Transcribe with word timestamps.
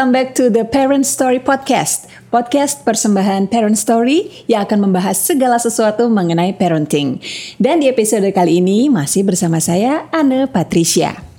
welcome 0.00 0.16
back 0.16 0.32
to 0.32 0.48
the 0.48 0.64
Parent 0.64 1.04
Story 1.04 1.44
Podcast. 1.44 2.08
Podcast 2.32 2.88
persembahan 2.88 3.52
Parent 3.52 3.76
Story 3.76 4.32
yang 4.48 4.64
akan 4.64 4.88
membahas 4.88 5.20
segala 5.20 5.60
sesuatu 5.60 6.08
mengenai 6.08 6.56
parenting. 6.56 7.20
Dan 7.60 7.84
di 7.84 7.92
episode 7.92 8.24
kali 8.32 8.64
ini 8.64 8.88
masih 8.88 9.28
bersama 9.28 9.60
saya 9.60 10.08
Anne 10.08 10.48
Patricia. 10.48 11.29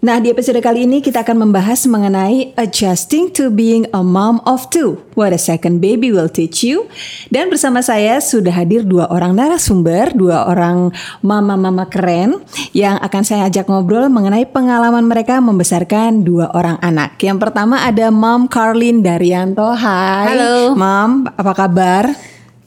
Nah, 0.00 0.16
di 0.16 0.32
episode 0.32 0.56
kali 0.64 0.88
ini 0.88 1.04
kita 1.04 1.20
akan 1.20 1.44
membahas 1.44 1.84
mengenai 1.84 2.56
adjusting 2.56 3.28
to 3.36 3.52
being 3.52 3.84
a 3.92 4.00
mom 4.00 4.40
of 4.48 4.64
two. 4.72 4.96
What 5.12 5.36
a 5.36 5.40
second 5.40 5.84
baby 5.84 6.08
will 6.08 6.32
teach 6.32 6.64
you. 6.64 6.88
Dan 7.28 7.52
bersama 7.52 7.84
saya 7.84 8.16
sudah 8.16 8.48
hadir 8.48 8.80
dua 8.88 9.12
orang 9.12 9.36
narasumber, 9.36 10.16
dua 10.16 10.48
orang 10.48 10.88
mama-mama 11.20 11.84
keren 11.92 12.40
yang 12.72 12.96
akan 12.96 13.22
saya 13.28 13.52
ajak 13.52 13.68
ngobrol 13.68 14.08
mengenai 14.08 14.48
pengalaman 14.48 15.04
mereka 15.04 15.36
membesarkan 15.36 16.24
dua 16.24 16.48
orang 16.56 16.80
anak. 16.80 17.20
Yang 17.20 17.36
pertama 17.44 17.84
ada 17.84 18.08
Mom 18.08 18.48
Carlin 18.48 19.04
Daryanto. 19.04 19.68
Hai. 19.68 20.32
Halo. 20.32 20.80
Mom, 20.80 21.28
apa 21.28 21.52
kabar? 21.52 22.08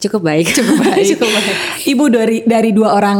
Cukup 0.03 0.21
baik. 0.21 0.51
Cukup 0.51 0.75
baik. 0.83 1.05
Cukup 1.15 1.29
baik. 1.29 1.55
Ibu 1.83 2.05
dari 2.07 2.37
dari 2.43 2.69
dua 2.71 2.91
orang 2.93 3.19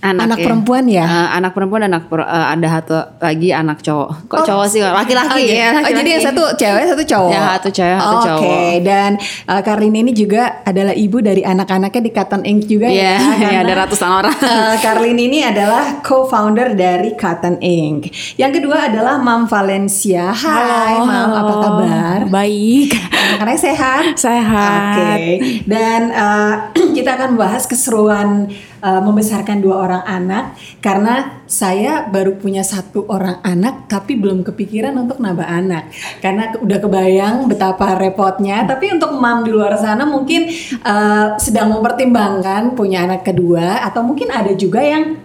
anak, 0.00 0.24
anak 0.24 0.38
ya. 0.40 0.44
perempuan 0.44 0.84
ya? 0.86 1.04
Uh, 1.04 1.28
anak 1.36 1.52
perempuan 1.52 1.82
anak 1.84 2.08
per, 2.08 2.20
uh, 2.20 2.46
ada 2.48 2.66
satu 2.70 2.96
lagi 3.20 3.52
anak 3.52 3.80
cowok. 3.80 4.08
Kok 4.26 4.36
Oh. 4.40 4.46
cowok 4.46 4.66
sih? 4.66 4.80
Laki-laki 4.80 5.42
Oh, 5.44 5.52
ya. 5.52 5.68
oh, 5.76 5.92
jadi 5.92 6.08
yang 6.16 6.24
satu 6.24 6.42
cewek, 6.54 6.84
satu 6.88 7.02
cowok. 7.04 7.30
Ya, 7.30 7.42
satu 7.56 7.68
cewek, 7.68 7.98
satu 7.98 8.16
Oke, 8.16 8.28
cowok. 8.28 8.72
dan 8.80 9.10
uh, 9.46 9.60
Karlin 9.60 9.94
ini 9.94 10.12
juga 10.12 10.62
adalah 10.62 10.94
ibu 10.94 11.18
dari 11.18 11.42
anak-anaknya 11.42 12.00
di 12.00 12.10
Cotton 12.10 12.42
Ink 12.42 12.60
juga 12.64 12.88
Iya, 12.88 13.02
ya. 13.04 13.16
ya, 13.20 13.48
karena, 13.52 13.60
ada 13.60 13.72
ratusan 13.84 14.10
orang. 14.10 14.36
uh, 14.38 14.74
Karlin 14.80 15.18
ini 15.18 15.38
adalah 15.44 16.00
co-founder 16.00 16.72
dari 16.72 17.12
Cotton 17.12 17.60
Ink. 17.60 18.08
Yang 18.36 18.52
kedua 18.60 18.88
adalah 18.88 19.18
Mam 19.18 19.44
Valencia. 19.44 20.32
Hai, 20.32 20.96
Mam, 21.00 21.28
apa 21.34 21.54
kabar? 21.58 22.18
Baik. 22.28 22.96
Anak-anaknya 23.12 23.60
sehat? 23.60 24.04
Sehat. 24.14 25.18
Oke. 25.18 25.62
Dan 25.66 26.13
uh, 26.14 26.70
kita 26.96 27.18
akan 27.18 27.34
membahas 27.34 27.66
keseruan 27.66 28.46
uh, 28.80 29.00
membesarkan 29.02 29.58
dua 29.58 29.82
orang 29.82 30.04
anak. 30.06 30.44
Karena 30.78 31.42
saya 31.44 32.06
baru 32.06 32.38
punya 32.38 32.62
satu 32.62 33.04
orang 33.10 33.42
anak 33.42 33.90
tapi 33.90 34.14
belum 34.14 34.46
kepikiran 34.46 34.94
untuk 34.94 35.18
nambah 35.18 35.44
anak. 35.44 35.90
Karena 36.22 36.54
udah 36.54 36.78
kebayang 36.78 37.50
betapa 37.50 37.98
repotnya. 37.98 38.62
Tapi 38.64 38.94
untuk 38.94 39.18
mam 39.18 39.42
di 39.42 39.50
luar 39.50 39.74
sana 39.74 40.06
mungkin 40.06 40.46
uh, 40.86 41.34
sedang 41.36 41.74
mempertimbangkan 41.74 42.78
punya 42.78 43.04
anak 43.04 43.26
kedua. 43.26 43.82
Atau 43.82 44.06
mungkin 44.06 44.30
ada 44.30 44.54
juga 44.54 44.80
yang 44.80 45.18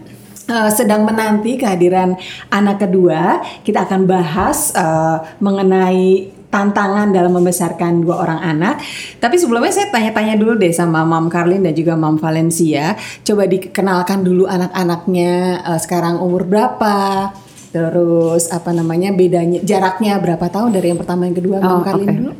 uh, 0.49 0.69
sedang 0.73 1.05
menanti 1.05 1.55
kehadiran 1.55 2.17
anak 2.49 2.81
kedua, 2.81 3.45
kita 3.61 3.85
akan 3.85 4.09
bahas 4.09 4.73
uh, 4.73 5.21
mengenai 5.37 6.38
tantangan 6.49 7.13
dalam 7.13 7.29
membesarkan 7.31 8.01
dua 8.01 8.25
orang 8.25 8.41
anak. 8.41 8.81
Tapi 9.21 9.37
sebelumnya 9.37 9.69
saya 9.69 9.87
tanya-tanya 9.89 10.33
dulu 10.35 10.57
deh 10.57 10.73
sama 10.73 11.05
Mam 11.05 11.29
Karlin 11.29 11.61
dan 11.61 11.73
juga 11.73 11.93
Mam 11.93 12.17
Valencia. 12.17 12.97
Coba 13.21 13.45
dikenalkan 13.45 14.25
dulu 14.25 14.49
anak-anaknya 14.49 15.61
uh, 15.63 15.79
sekarang 15.79 16.17
umur 16.17 16.43
berapa? 16.43 17.29
Terus 17.69 18.49
apa 18.49 18.73
namanya 18.73 19.13
bedanya 19.13 19.61
jaraknya 19.61 20.17
berapa 20.17 20.41
tahun 20.49 20.73
dari 20.73 20.89
yang 20.89 20.97
pertama 20.97 21.29
yang 21.29 21.37
kedua 21.37 21.61
Mam 21.61 21.69
Oh, 21.69 21.81
Karlin 21.85 22.09
oke. 22.09 22.17
dulu? 22.17 22.31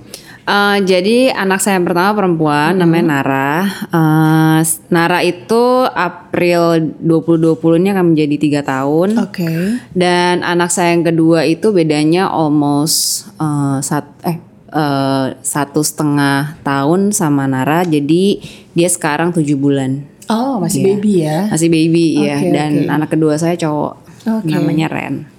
Uh, 0.50 0.81
jadi 0.81 1.30
anak 1.30 1.61
saya 1.61 1.78
yang 1.78 1.86
pertama 1.86 2.17
perempuan 2.17 2.73
Hmm. 2.73 2.81
namanya 2.81 3.05
Nara. 3.05 3.52
Uh, 3.94 4.59
Nara 4.89 5.22
itu 5.22 5.61
April 5.86 6.89
2020 6.97 7.78
ini 7.78 7.89
akan 7.89 8.05
menjadi 8.11 8.36
tiga 8.36 8.61
tahun. 8.66 9.14
Oke. 9.22 9.77
Dan 9.94 10.42
anak 10.42 10.73
saya 10.73 10.97
yang 10.97 11.05
kedua 11.05 11.45
itu 11.45 11.70
bedanya 11.70 12.25
almost 12.27 13.30
uh, 13.38 13.77
sat, 13.80 14.09
eh 14.26 14.42
uh, 14.70 15.38
satu 15.38 15.86
setengah 15.86 16.58
tahun 16.59 17.14
sama 17.14 17.45
Nara. 17.45 17.86
Jadi 17.86 18.42
dia 18.73 18.89
sekarang 18.89 19.30
tujuh 19.30 19.54
bulan. 19.54 20.02
Oh, 20.26 20.58
masih 20.58 20.82
Iya. 20.82 20.88
baby 20.89 21.14
ya. 21.20 21.39
Masih 21.48 21.70
baby 21.70 22.05
ya. 22.21 22.38
Oke, 22.38 22.49
Dan 22.49 22.71
oke. 22.80 22.89
anak 22.89 23.09
kedua 23.09 23.33
saya 23.36 23.54
cowok. 23.54 23.93
Oke. 24.42 24.49
Namanya 24.49 24.89
Ren. 24.89 25.30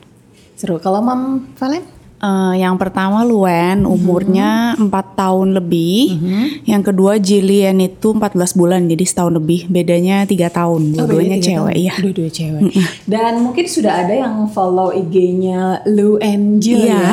Seru. 0.54 0.78
Kalau 0.78 0.98
Mam 1.00 1.50
Valen? 1.56 1.82
Eh, 2.20 2.54
yang 2.60 2.76
pertama 2.76 3.24
Luen 3.24 3.88
umurnya 3.88 4.76
4 4.76 4.92
tahun 5.16 5.56
lebih. 5.56 6.20
Yang 6.68 6.92
kedua 6.92 7.16
Jillian 7.16 7.80
itu 7.80 8.12
14 8.12 8.52
bulan 8.52 8.84
jadi 8.84 9.04
setahun 9.08 9.40
lebih. 9.40 9.72
Bedanya 9.72 10.28
tiga 10.28 10.52
tahun. 10.52 11.00
Oh, 11.00 11.08
Dua-duanya 11.08 11.40
bedanya 11.40 11.40
tiga 11.40 11.48
cewek 11.48 11.72
tahun. 11.72 11.86
ya. 11.88 11.94
Dua-dua 11.96 12.28
cewek. 12.28 12.62
Dan 13.08 13.32
mungkin 13.40 13.64
sudah 13.64 14.04
ada 14.04 14.12
yang 14.12 14.34
follow 14.52 14.92
IG-nya 14.92 15.80
Lu 15.88 16.20
and 16.20 16.60
Jill 16.60 16.84
Iya. 16.84 17.00
ya. 17.00 17.12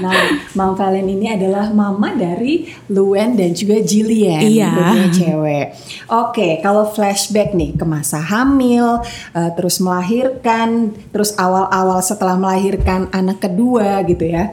Nah, 0.00 0.16
Mam 0.56 0.72
Valen 0.72 1.04
ini 1.04 1.28
adalah 1.28 1.68
mama 1.68 2.16
dari 2.16 2.64
Luen 2.88 3.36
dan 3.36 3.52
juga 3.52 3.76
Jillian. 3.78 4.40
Iya. 4.40 4.72
Dua-duanya 4.72 5.08
cewek. 5.12 5.66
Oke, 6.08 6.48
kalau 6.60 6.88
flashback 6.88 7.52
nih 7.52 7.76
ke 7.76 7.84
masa 7.84 8.24
hamil, 8.24 9.04
eh, 9.36 9.50
terus 9.52 9.84
melahirkan, 9.84 10.96
terus 11.12 11.36
awal-awal 11.36 12.00
setelah 12.00 12.40
melahirkan 12.40 13.12
anak 13.12 13.44
kedua 13.44 14.00
gitu 14.04 14.24
ya. 14.24 14.45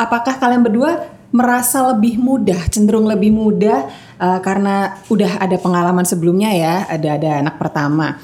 Apakah 0.00 0.40
kalian 0.40 0.64
berdua 0.64 1.04
merasa 1.30 1.92
lebih 1.92 2.16
mudah, 2.16 2.56
cenderung 2.72 3.04
lebih 3.04 3.28
mudah 3.30 3.84
eh, 4.16 4.38
karena 4.40 4.96
udah 5.12 5.44
ada 5.44 5.56
pengalaman 5.60 6.08
sebelumnya 6.08 6.50
ya, 6.56 6.88
ada 6.88 7.20
ada 7.20 7.30
anak 7.44 7.60
pertama. 7.60 8.16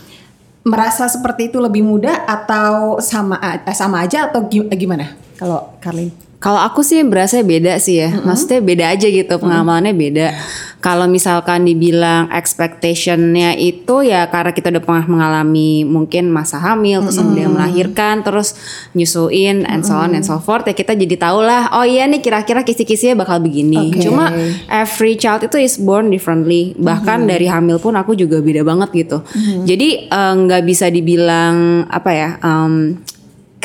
Merasa 0.66 1.06
seperti 1.06 1.52
itu 1.52 1.60
lebih 1.62 1.84
mudah 1.84 2.24
atau 2.26 2.98
sama 2.98 3.36
eh, 3.44 3.76
sama 3.76 4.02
aja 4.02 4.26
atau 4.32 4.48
gi- 4.48 4.66
gimana? 4.74 5.12
Kalau 5.36 5.76
Karlin? 5.78 6.25
Kalau 6.46 6.62
aku 6.62 6.86
sih 6.86 7.02
berasa 7.02 7.42
beda 7.42 7.74
sih 7.82 8.06
ya. 8.06 8.22
Maksudnya 8.22 8.62
beda 8.62 8.84
aja 8.94 9.10
gitu 9.10 9.34
pengalamannya 9.42 9.90
beda. 9.98 10.30
Kalau 10.78 11.10
misalkan 11.10 11.66
dibilang 11.66 12.30
expectationnya 12.30 13.58
itu 13.58 14.06
ya 14.06 14.30
karena 14.30 14.54
kita 14.54 14.70
udah 14.70 14.78
pernah 14.86 15.06
mengalami 15.10 15.82
mungkin 15.82 16.30
masa 16.30 16.62
hamil 16.62 17.02
terus 17.02 17.18
kemudian 17.18 17.50
melahirkan 17.50 18.22
terus 18.22 18.54
nyusuin 18.94 19.66
and 19.66 19.82
so 19.82 19.98
on 19.98 20.14
and 20.14 20.22
so 20.22 20.38
forth 20.38 20.62
ya 20.70 20.78
kita 20.78 20.94
jadi 20.94 21.18
tahu 21.18 21.42
lah 21.42 21.74
oh 21.74 21.82
iya 21.82 22.06
nih 22.06 22.22
kira-kira 22.22 22.62
kisi-kisinya 22.62 23.26
bakal 23.26 23.42
begini. 23.42 23.90
Oke. 23.90 24.06
Cuma 24.06 24.30
every 24.70 25.18
child 25.18 25.42
itu 25.42 25.58
is 25.58 25.74
born 25.82 26.14
differently. 26.14 26.78
Bahkan 26.78 27.26
dari 27.26 27.50
hamil 27.50 27.82
pun 27.82 27.98
aku 27.98 28.14
juga 28.14 28.38
beda 28.38 28.62
banget 28.62 28.94
gitu. 28.94 29.26
Jadi 29.66 30.06
eh, 30.06 30.34
nggak 30.46 30.62
bisa 30.62 30.86
dibilang 30.94 31.90
apa 31.90 32.10
ya? 32.14 32.30
em, 32.38 32.94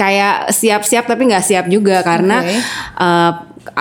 kayak 0.02 0.50
siap-siap 0.50 1.06
tapi 1.06 1.30
nggak 1.30 1.46
siap 1.46 1.66
juga 1.68 2.02
karena 2.02 2.42
Oke. 2.42 2.58
eh, 2.98 3.32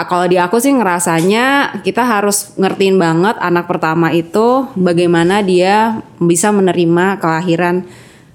kalau 0.03 0.27
di 0.27 0.37
aku 0.37 0.57
sih 0.57 0.71
ngerasanya 0.71 1.47
kita 1.81 2.05
harus 2.05 2.53
ngertiin 2.55 2.95
banget 2.95 3.41
anak 3.41 3.65
pertama 3.65 4.13
itu 4.13 4.69
bagaimana 4.75 5.41
dia 5.41 5.97
bisa 6.19 6.51
menerima 6.51 7.17
kelahiran 7.17 7.89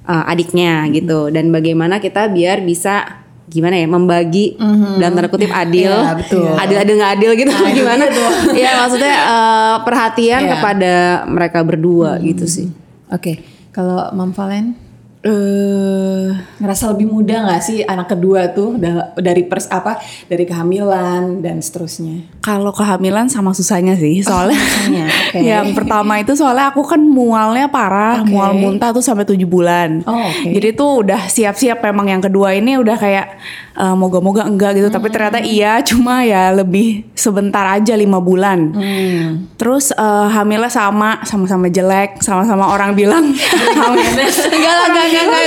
eh, 0.03 0.23
adiknya 0.25 0.89
gitu 0.89 1.29
dan 1.29 1.49
bagaimana 1.49 1.97
kita 1.99 2.25
biar 2.27 2.61
bisa 2.61 3.21
gimana 3.45 3.77
ya 3.77 3.85
membagi 3.85 4.57
dan 4.97 5.13
tanda 5.13 5.29
kutip 5.29 5.53
adil 5.53 5.93
Iya, 5.93 6.17
betul. 6.17 6.49
adil 6.51 6.77
adil 6.81 6.93
nggak 6.97 7.13
adil 7.13 7.31
gitu 7.37 7.53
Nah, 7.53 7.69
gimana 7.71 8.03
tuh. 8.09 8.29
ya 8.57 8.71
maksudnya 8.81 9.15
eh, 9.15 9.75
perhatian 9.85 10.41
Iya. 10.41 10.51
kepada 10.51 10.93
mereka 11.29 11.59
berdua 11.61 12.17
gitu 12.19 12.49
sih 12.49 12.73
Oke, 13.05 13.45
kalau 13.69 14.09
Mam 14.11 14.33
Valen 14.33 14.73
Eh, 15.25 16.27
ngerasa 16.61 16.93
lebih 16.93 17.09
mudah 17.09 17.49
nggak 17.49 17.57
sih 17.59 17.81
anak 17.81 18.13
kedua 18.13 18.45
tuh 18.47 18.77
da- 18.77 19.09
dari 19.17 19.41
pers 19.41 19.65
apa 19.67 19.97
dari 20.29 20.45
kehamilan 20.45 21.41
dan 21.41 21.57
seterusnya? 21.59 22.29
kalau 22.39 22.69
kehamilan 22.69 23.25
sama 23.25 23.49
susahnya 23.49 23.97
sih 23.97 24.21
soalnya. 24.21 24.53
susahnya, 24.53 25.05
oke. 25.33 25.39
Yang 25.41 25.67
pertama 25.73 26.21
itu 26.21 26.37
soalnya 26.37 26.69
aku 26.69 26.85
kan 26.85 27.01
mualnya 27.01 27.65
parah, 27.65 28.21
Oke. 28.21 28.29
mual 28.29 28.53
muntah 28.53 28.93
tuh 28.93 29.01
sampai 29.01 29.25
tujuh 29.25 29.45
bulan. 29.45 30.05
Oh, 30.05 30.13
oke. 30.13 30.53
Jadi 30.53 30.69
tuh 30.71 31.01
udah 31.01 31.25
siap-siap 31.25 31.81
memang 31.81 32.05
yang 32.07 32.21
kedua 32.21 32.53
ini 32.53 32.77
udah 32.77 32.93
kayak 32.93 33.25
eh, 33.75 33.95
moga-moga 33.95 34.43
enggak 34.43 34.75
gitu, 34.75 34.87
tapi 34.87 35.07
ternyata 35.09 35.39
iya 35.39 35.79
cuma 35.83 36.23
ya 36.23 36.51
lebih 36.51 37.03
sebentar 37.13 37.67
aja 37.69 37.93
lima 37.93 38.17
bulan. 38.17 38.71
Hmm. 38.71 39.51
Terus 39.55 39.91
eh, 39.91 40.27
hamilnya 40.31 40.67
sama, 40.67 41.21
sama-sama 41.21 41.67
jelek, 41.67 42.19
sama-sama 42.19 42.69
orang 42.69 42.91
bilang 42.93 43.29
enggak 43.29 43.91
lah 44.73 44.87
enggak 44.89 45.05
enggak 45.05 45.23
enggak 45.23 45.43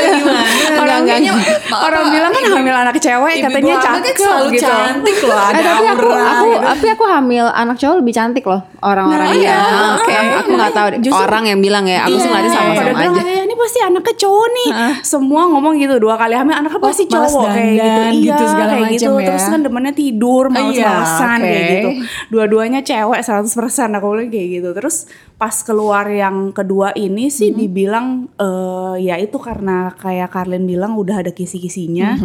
orang 0.78 0.98
enggak, 1.02 1.18
bilang, 1.20 1.38
orang 1.72 2.04
bilang 2.08 2.30
kan 2.30 2.42
hamil 2.48 2.76
anak 2.76 2.96
cewek 2.98 3.32
Ibu 3.34 3.44
katanya 3.44 3.74
kan 3.74 3.84
cakep 3.98 4.16
selalu 4.16 4.48
gitu. 4.52 4.62
cantik 4.64 5.18
loh, 5.22 5.38
ada 5.38 5.58
Eh, 5.58 5.62
tapi 5.64 5.86
aku, 5.88 6.06
aura 6.06 6.24
aku, 6.28 6.46
gitu. 6.48 6.64
tapi 6.68 6.86
aku 6.88 7.04
hamil 7.06 7.46
anak 7.48 7.76
cowok 7.76 7.96
lebih 7.98 8.14
cantik 8.14 8.44
loh 8.44 8.60
orang-orang 8.80 9.28
Nah, 9.28 9.34
ya. 9.34 9.42
iya, 9.42 9.58
Oke, 9.98 10.12
oke. 10.12 10.34
aku 10.38 10.50
nggak 10.54 10.72
tahu 10.72 10.88
orang 11.14 11.44
yang 11.46 11.58
bilang 11.58 11.84
ya. 11.84 12.06
Aku 12.06 12.16
sih 12.16 12.28
Iya, 12.28 12.34
pada 12.34 12.48
sama-sama 12.48 12.94
aja. 12.94 13.22
Pasti 13.58 13.78
anaknya 13.80 14.14
cowok 14.16 14.46
nih. 14.48 14.68
Semua 15.02 15.42
ngomong 15.46 15.74
gitu 15.76 15.98
dua 15.98 16.14
kali 16.14 16.32
hamil 16.32 16.54
anaknya 16.54 16.78
pasti 16.78 17.04
Oh, 17.04 17.10
cowok 17.12 17.46
kayak 17.48 17.72
gitu. 17.74 17.84
Iya, 17.84 18.14
gitu, 18.14 18.42
segala 18.46 18.70
kayak 18.72 18.88
gitu. 18.94 19.10
ya. 19.12 19.26
Terus 19.26 19.44
kan 19.44 19.60
demennya 19.60 19.92
tidur, 19.92 20.44
Iya, 20.44 20.54
males-malesan 20.54 21.38
oke. 21.38 21.44
kayak 21.44 21.64
gitu. 21.68 21.88
Dua-duanya 22.30 22.80
cewek 22.80 23.20
100% 23.20 23.50
aku 23.92 24.06
bilang 24.08 24.28
kayak 24.28 24.48
gitu. 24.54 24.68
Terus 24.72 24.96
pas 25.38 25.54
keluar 25.62 26.10
yang 26.10 26.50
kedua 26.50 26.90
ini 26.98 27.30
sih 27.30 27.54
Mm-hmm. 27.54 27.60
dibilang 27.62 28.06
eh, 28.34 28.94
ya 29.06 29.14
itu 29.22 29.38
karena 29.38 29.94
kayak 29.94 30.34
Karlin 30.34 30.66
bilang 30.66 30.98
udah 30.98 31.22
ada 31.22 31.30
kisi-kisinya. 31.30 32.18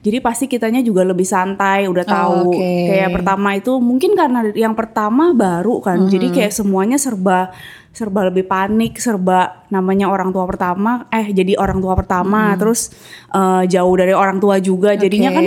Jadi 0.00 0.18
pasti 0.22 0.46
kitanya 0.46 0.78
juga 0.78 1.02
lebih 1.02 1.26
santai, 1.26 1.90
udah 1.90 2.06
tahu. 2.06 2.54
Mm-hmm. 2.54 2.54
Oke. 2.54 2.72
Kayak 2.94 3.10
pertama 3.10 3.48
itu 3.58 3.72
mungkin 3.82 4.14
karena 4.14 4.40
yang 4.54 4.78
pertama 4.78 5.34
baru 5.34 5.82
kan. 5.82 6.06
Jadi 6.06 6.30
Mm-hmm. 6.30 6.38
kayak 6.38 6.52
semuanya 6.54 6.96
serba 6.96 7.50
serba 7.90 8.30
lebih 8.30 8.46
panik, 8.46 9.02
serba 9.02 9.66
namanya 9.66 10.06
orang 10.06 10.30
tua 10.30 10.46
pertama 10.46 11.10
eh 11.10 11.34
jadi 11.34 11.58
orang 11.58 11.82
tua 11.82 11.98
pertama 11.98 12.54
terus 12.54 12.94
eh, 13.34 13.66
jauh 13.66 13.94
dari 13.98 14.14
orang 14.14 14.38
tua 14.38 14.62
juga. 14.62 14.94
Jadinya 14.94 15.34
kan. 15.34 15.44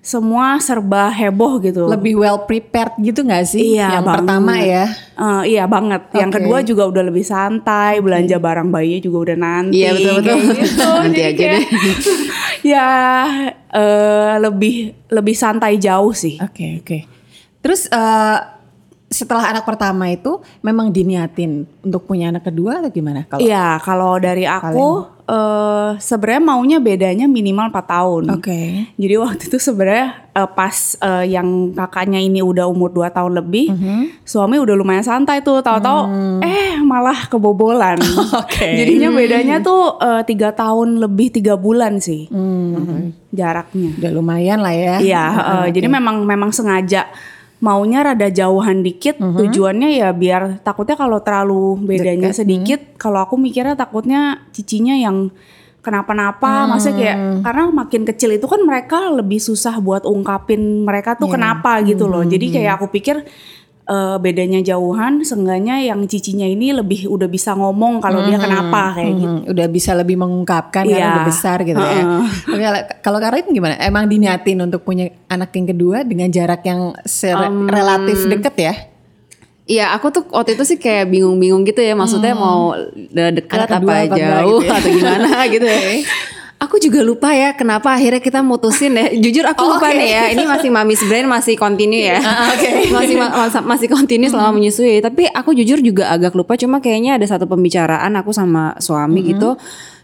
Semua 0.00 0.56
serba 0.64 1.12
heboh 1.12 1.60
gitu. 1.60 1.84
Lebih 1.84 2.16
well 2.16 2.40
prepared 2.48 2.96
gitu 3.04 3.20
nggak 3.20 3.44
sih? 3.44 3.76
Iya, 3.76 4.00
Yang 4.00 4.04
banget. 4.08 4.16
pertama 4.24 4.54
ya. 4.56 4.84
Eh, 5.20 5.42
iya 5.52 5.64
banget. 5.68 6.02
Yang 6.16 6.30
Oke. 6.32 6.36
kedua 6.40 6.58
juga 6.64 6.82
udah 6.88 7.02
lebih 7.04 7.24
santai, 7.24 8.00
belanja 8.00 8.36
barang 8.40 8.68
bayinya 8.72 9.00
juga 9.04 9.18
udah 9.28 9.36
nanti. 9.36 9.84
Iya, 9.84 9.90
betul, 9.92 10.14
betul. 10.24 10.38
gitu. 10.56 10.88
Nanti 11.04 11.20
aja 11.20 11.36
kayak, 11.36 11.64
ya 12.72 12.88
eh, 13.76 14.34
lebih 14.40 14.76
lebih 15.12 15.36
santai 15.36 15.76
jauh 15.76 16.16
sih. 16.16 16.40
Oke 16.40 16.80
oke. 16.80 16.98
Terus 17.60 17.84
eh, 17.92 18.38
setelah 19.10 19.50
anak 19.52 19.66
pertama 19.66 20.06
itu 20.08 20.38
memang 20.62 20.94
diniatin 20.94 21.66
untuk 21.82 22.06
punya 22.06 22.30
anak 22.32 22.46
kedua 22.48 22.78
atau 22.80 22.94
gimana? 22.94 23.26
Kalau 23.28 23.42
Iya, 23.42 23.76
kalau 23.82 24.16
dari 24.22 24.46
aku 24.48 25.19
eh 25.30 25.90
sebenarnya 25.96 26.42
maunya 26.42 26.78
bedanya 26.78 27.24
minimal 27.24 27.70
4 27.70 27.86
tahun. 27.86 28.22
Oke. 28.34 28.90
Jadi 28.92 29.14
waktu 29.14 29.42
itu 29.46 29.56
sebenarnya 29.56 30.06
eh, 30.30 30.48
pas 30.48 30.74
eh, 30.96 31.30
yang 31.30 31.46
kakaknya 31.70 32.18
ini 32.18 32.40
udah 32.40 32.66
umur 32.66 32.90
2 32.90 33.06
tahun 33.08 33.32
lebih, 33.36 33.70
Mhm. 33.70 34.02
suami 34.22 34.58
udah 34.58 34.74
lumayan 34.74 35.02
santai 35.02 35.38
tuh, 35.40 35.58
tahu-tahu 35.60 36.00
eh 36.40 36.74
malah 36.80 37.26
kebobolan. 37.26 37.96
Hmm. 37.96 38.26
Oke. 38.42 38.74
Jadinya 38.74 39.08
bedanya 39.08 39.56
tuh 39.60 39.94
tiga 40.22 40.50
tahun 40.50 40.98
lebih 40.98 41.30
tiga 41.32 41.54
bulan 41.54 41.96
sih 41.96 42.26
Hmm, 42.26 43.14
jaraknya. 43.30 43.94
udah 43.96 44.10
lumayan 44.10 44.58
lah 44.58 44.74
ya. 44.74 44.96
Iya, 44.98 45.24
eh, 45.62 45.66
jadi 45.70 45.86
memang 45.86 46.22
memang 46.22 46.50
sengaja 46.50 47.06
maunya 47.60 48.00
rada 48.00 48.28
jauhan 48.32 48.80
dikit. 48.80 49.20
Mhm. 49.20 49.36
Tujuannya 49.36 49.88
ya 50.00 50.08
biar 50.16 50.64
takutnya 50.64 50.96
kalau 50.96 51.20
terlalu 51.20 51.76
bedanya 51.84 52.32
sedikit, 52.32 52.96
kalau 52.96 53.20
aku 53.20 53.36
mikirnya 53.36 53.76
takutnya 53.76 54.48
cicinya 54.50 54.96
yang 54.96 55.28
kenapa-napa, 55.80 56.68
maksudnya 56.68 56.96
kayak 56.96 57.16
karena 57.40 57.62
makin 57.72 58.02
kecil 58.04 58.30
itu 58.36 58.44
kan 58.44 58.60
mereka 58.60 59.08
lebih 59.08 59.40
susah 59.40 59.80
buat 59.80 60.04
ungkapin 60.04 60.84
mereka 60.84 61.16
tuh 61.16 61.32
kenapa 61.32 61.80
gitu 61.84 62.04
loh. 62.04 62.24
Jadi 62.24 62.52
kayak 62.52 62.80
aku 62.80 62.92
pikir 62.92 63.24
eh, 63.90 64.16
bedanya 64.16 64.62
jauhan, 64.62 65.18
seenggaknya 65.20 65.82
yang 65.82 65.98
cicinya 66.04 66.44
ini 66.44 66.70
lebih 66.70 67.04
udah 67.06 67.26
bisa 67.26 67.52
ngomong 67.52 67.98
kalau 67.98 68.22
dia 68.22 68.38
kenapa 68.38 68.94
kayak 68.94 69.12
gitu. 69.12 69.26
Hmm, 69.36 69.50
udah 69.50 69.66
bisa 69.66 69.90
lebih 69.92 70.14
mengungkapkan 70.16 70.86
karena 70.86 70.94
Iya. 70.96 71.10
udah 71.12 71.26
besar 71.26 71.58
gitu 71.60 71.76
ya. 71.76 72.02
Oke, 72.46 72.64
kalau 73.00 73.18
Karin 73.18 73.46
gimana? 73.48 73.74
Emang 73.76 74.06
diniatin 74.06 74.58
untuk 74.60 74.80
punya 74.80 75.10
anak 75.26 75.50
yang 75.52 75.66
kedua 75.68 76.02
dengan 76.02 76.30
jarak 76.30 76.62
yang 76.62 76.94
se- 77.02 77.34
relatif 77.66 78.24
deket 78.24 78.54
ya? 78.56 78.74
Iya, 79.66 79.94
aku 79.94 80.10
tuh 80.10 80.22
waktu 80.28 80.54
itu 80.54 80.64
sih 80.64 80.78
kayak 80.78 81.06
bingung-bingung 81.08 81.62
gitu 81.62 81.78
ya, 81.78 81.94
maksudnya 81.94 82.34
mau 82.34 82.74
de- 82.74 83.34
dekat 83.36 83.66
apa 83.66 83.78
apa 83.78 84.02
jauh 84.08 84.58
gitu 84.58 84.66
ya. 84.66 84.74
atau 84.76 84.90
gimana 84.90 85.28
gitu 85.46 85.62
ya. 85.62 85.78
Aku 86.60 86.76
juga 86.76 87.00
lupa 87.00 87.32
ya 87.32 87.56
kenapa 87.56 87.96
akhirnya 87.96 88.20
kita 88.20 88.44
mutusin 88.44 88.92
ya. 88.92 89.08
Jujur 89.16 89.48
aku 89.48 89.58
Oh, 89.58 89.74
lupa 89.74 89.88
oke. 89.88 89.96
nih 89.96 90.08
ya. 90.10 90.24
Ini 90.28 90.44
masih 90.44 90.68
Mami's 90.68 91.00
Brain 91.02 91.24
masih 91.24 91.56
continue 91.56 92.04
ya. 92.04 92.20
masih 92.96 93.16
ma- 93.16 93.32
masih 93.64 93.88
continue 93.88 94.28
selama 94.28 94.52
menyusui. 94.54 95.00
Tapi 95.00 95.24
aku 95.24 95.56
jujur 95.56 95.80
juga 95.80 96.12
agak 96.12 96.36
lupa. 96.36 96.54
Cuma 96.54 96.78
kayaknya 96.78 97.16
ada 97.16 97.24
satu 97.24 97.48
pembicaraan 97.48 98.12
aku 98.12 98.30
sama 98.30 98.76
suami 98.76 99.24
gitu. 99.26 99.56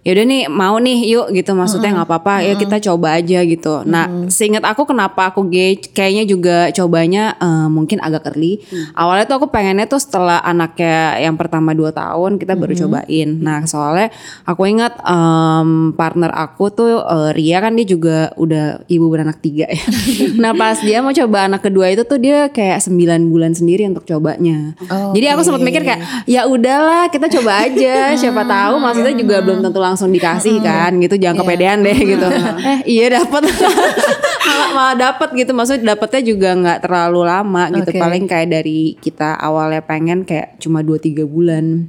Ya 0.06 0.14
udah 0.14 0.23
nih 0.23 0.43
mau 0.47 0.79
nih 0.79 0.99
yuk 1.11 1.35
gitu. 1.35 1.50
Maksudnya 1.50 1.91
nggak 1.99 2.06
apa-apa. 2.06 2.47
Ya 2.47 2.55
kita 2.55 2.79
coba 2.79 3.19
aja 3.19 3.43
gitu. 3.43 3.82
Nah 3.82 4.06
seingat 4.31 4.62
aku 4.62 4.87
kenapa 4.87 5.35
aku 5.35 5.50
gay 5.50 5.75
kayaknya 5.75 6.23
juga 6.23 6.70
cobanya 6.70 7.35
eh, 7.43 7.67
mungkin 7.67 7.99
agak 7.99 8.31
early. 8.31 8.62
Awalnya 8.94 9.26
tuh 9.26 9.37
aku 9.43 9.47
pengennya 9.50 9.91
tuh 9.91 9.99
setelah 9.99 10.38
anaknya 10.47 11.19
yang 11.19 11.35
pertama 11.35 11.75
2 11.75 11.91
tahun 11.91 12.38
kita 12.38 12.55
baru 12.55 12.79
cobain. 12.87 13.29
Nah 13.43 13.67
soalnya 13.67 14.14
aku 14.47 14.62
ingat 14.70 14.94
em, 15.03 15.91
partner 15.99 16.31
aku 16.31 16.70
tuh 16.70 17.02
eh, 17.02 17.31
Ria 17.35 17.59
kan 17.59 17.75
dia 17.75 17.87
juga 17.88 18.31
udah 18.38 18.87
ibu 18.87 19.11
beranak 19.11 19.43
tiga 19.43 19.67
ya. 19.67 19.82
nah 20.43 20.55
pas 20.55 20.79
dia 20.79 21.02
mau 21.02 21.11
coba 21.11 21.50
anak 21.50 21.67
kedua 21.67 21.91
itu 21.91 22.06
tuh 22.06 22.23
dia 22.23 22.47
kayak 22.55 22.79
9 22.79 23.26
bulan 23.26 23.59
sendiri 23.59 23.82
untuk 23.91 24.06
cobanya. 24.06 24.79
Jadi 24.87 25.26
aku 25.35 25.43
sempat 25.43 25.67
mikir 25.67 25.82
kayak 25.82 26.31
ya 26.31 26.47
udahlah 26.47 27.11
kita 27.11 27.26
coba 27.26 27.67
aja. 27.67 28.14
Siapa 28.14 28.47
tahu 28.47 28.79
maksudnya 28.79 29.11
juga 29.17 29.43
belum 29.43 29.67
tentu 29.67 29.81
langsung 29.82 29.96
dikasih 30.05 30.61
kan 30.61 30.93
gitu. 31.01 31.17
Jangan 31.17 31.41
kepedean 31.43 31.81
deh 31.81 31.97
gitu. 31.97 32.27
eh 32.61 32.79
iya 32.85 33.21
dapat 33.21 33.49
malah, 34.47 34.69
malah 34.77 34.95
dapat 34.97 35.29
gitu. 35.35 35.51
Maksudnya 35.57 35.97
dapatnya 35.97 36.23
juga 36.23 36.49
nggak 36.53 36.79
terlalu 36.85 37.21
lama 37.25 37.65
gitu. 37.73 37.91
Paling 37.97 38.25
kayak 38.29 38.49
dari 38.53 38.95
kita 39.01 39.41
awalnya 39.41 39.81
pengen 39.83 40.23
kayak 40.29 40.61
cuma 40.61 40.85
2-3 40.85 41.25
bulan. 41.27 41.89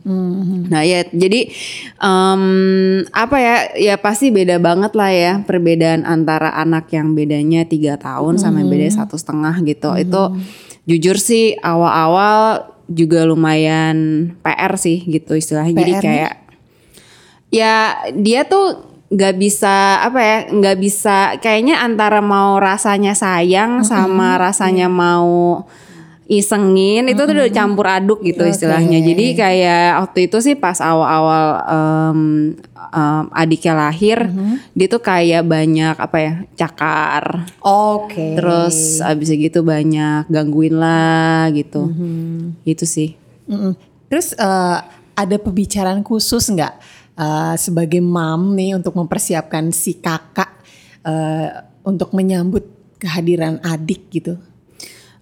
Nah 0.71 0.81
ya 0.88 1.04
jadi 1.12 1.51
em, 2.00 2.44
apa 3.12 3.38
ya 3.38 3.56
ya 3.75 3.95
pasti 4.00 4.31
beda 4.31 4.57
banget 4.57 4.95
lah 4.95 5.12
ya 5.12 5.33
perbedaan 5.44 6.07
antara 6.07 6.56
anak 6.56 6.89
yang 6.95 7.13
bedanya 7.13 7.68
tiga 7.68 8.00
tahun 8.00 8.39
sama 8.39 8.63
yang 8.63 8.69
bedanya 8.71 9.04
satu 9.04 9.19
setengah 9.19 9.59
gitu. 9.63 9.92
Itu 10.00 10.36
jujur 10.88 11.19
sih 11.19 11.59
awal-awal 11.59 12.71
juga 12.88 13.27
lumayan 13.27 14.31
PR 14.42 14.74
sih 14.80 15.04
gitu 15.04 15.36
istilahnya. 15.36 15.75
Jadi 15.75 15.94
PR 16.00 16.04
nih? 16.07 16.46
Ya 17.53 18.03
dia 18.15 18.44
tuh 18.44 18.88
nggak 19.07 19.35
bisa 19.39 20.03
apa 20.03 20.19
ya 20.19 20.38
nggak 20.51 20.77
bisa 20.83 21.17
kayaknya 21.39 21.79
antara 21.79 22.19
mau 22.19 22.59
rasanya 22.59 23.15
sayang 23.15 23.88
sama 23.88 24.35
rasanya 24.35 24.91
mau 24.91 25.63
isengin 26.27 27.07
itu 27.07 27.23
tuh 27.23 27.31
udah 27.31 27.47
campur 27.55 27.88
aduk 27.88 28.19
gitu 28.19 28.44
istilahnya. 28.44 28.99
Jadi 28.99 29.25
kayak 29.33 30.03
waktu 30.03 30.19
itu 30.27 30.38
sih 30.44 30.55
pas 30.59 30.75
awal-awal 30.83 31.45
em, 31.63 32.19
em, 32.91 33.23
adiknya 33.31 33.73
lahir 33.88 34.27
dia 34.75 34.88
tuh 34.91 34.99
kayak 34.99 35.47
banyak 35.47 35.95
apa 35.95 36.17
ya 36.19 36.33
cakar. 36.59 37.47
Oke. 37.63 38.35
terus 38.35 38.99
abis 38.99 39.31
gitu 39.31 39.63
banyak 39.63 40.27
gangguin 40.27 40.75
lah 40.75 41.47
gitu. 41.55 41.88
Itu 42.67 42.83
sih. 42.83 43.15
Mm-mm. 43.47 43.79
Terus 44.11 44.35
eh, 44.35 44.77
ada 45.17 45.35
pembicaraan 45.39 46.03
khusus 46.03 46.51
nggak 46.51 46.75
eh, 47.17 47.55
sebagai 47.57 47.99
mam 47.99 48.53
nih 48.53 48.77
untuk 48.77 48.93
mempersiapkan 48.95 49.73
si 49.73 49.97
kakak 49.97 50.61
eh, 51.03 51.49
untuk 51.83 52.13
menyambut 52.13 52.63
kehadiran 53.01 53.59
adik 53.65 54.07
gitu? 54.13 54.37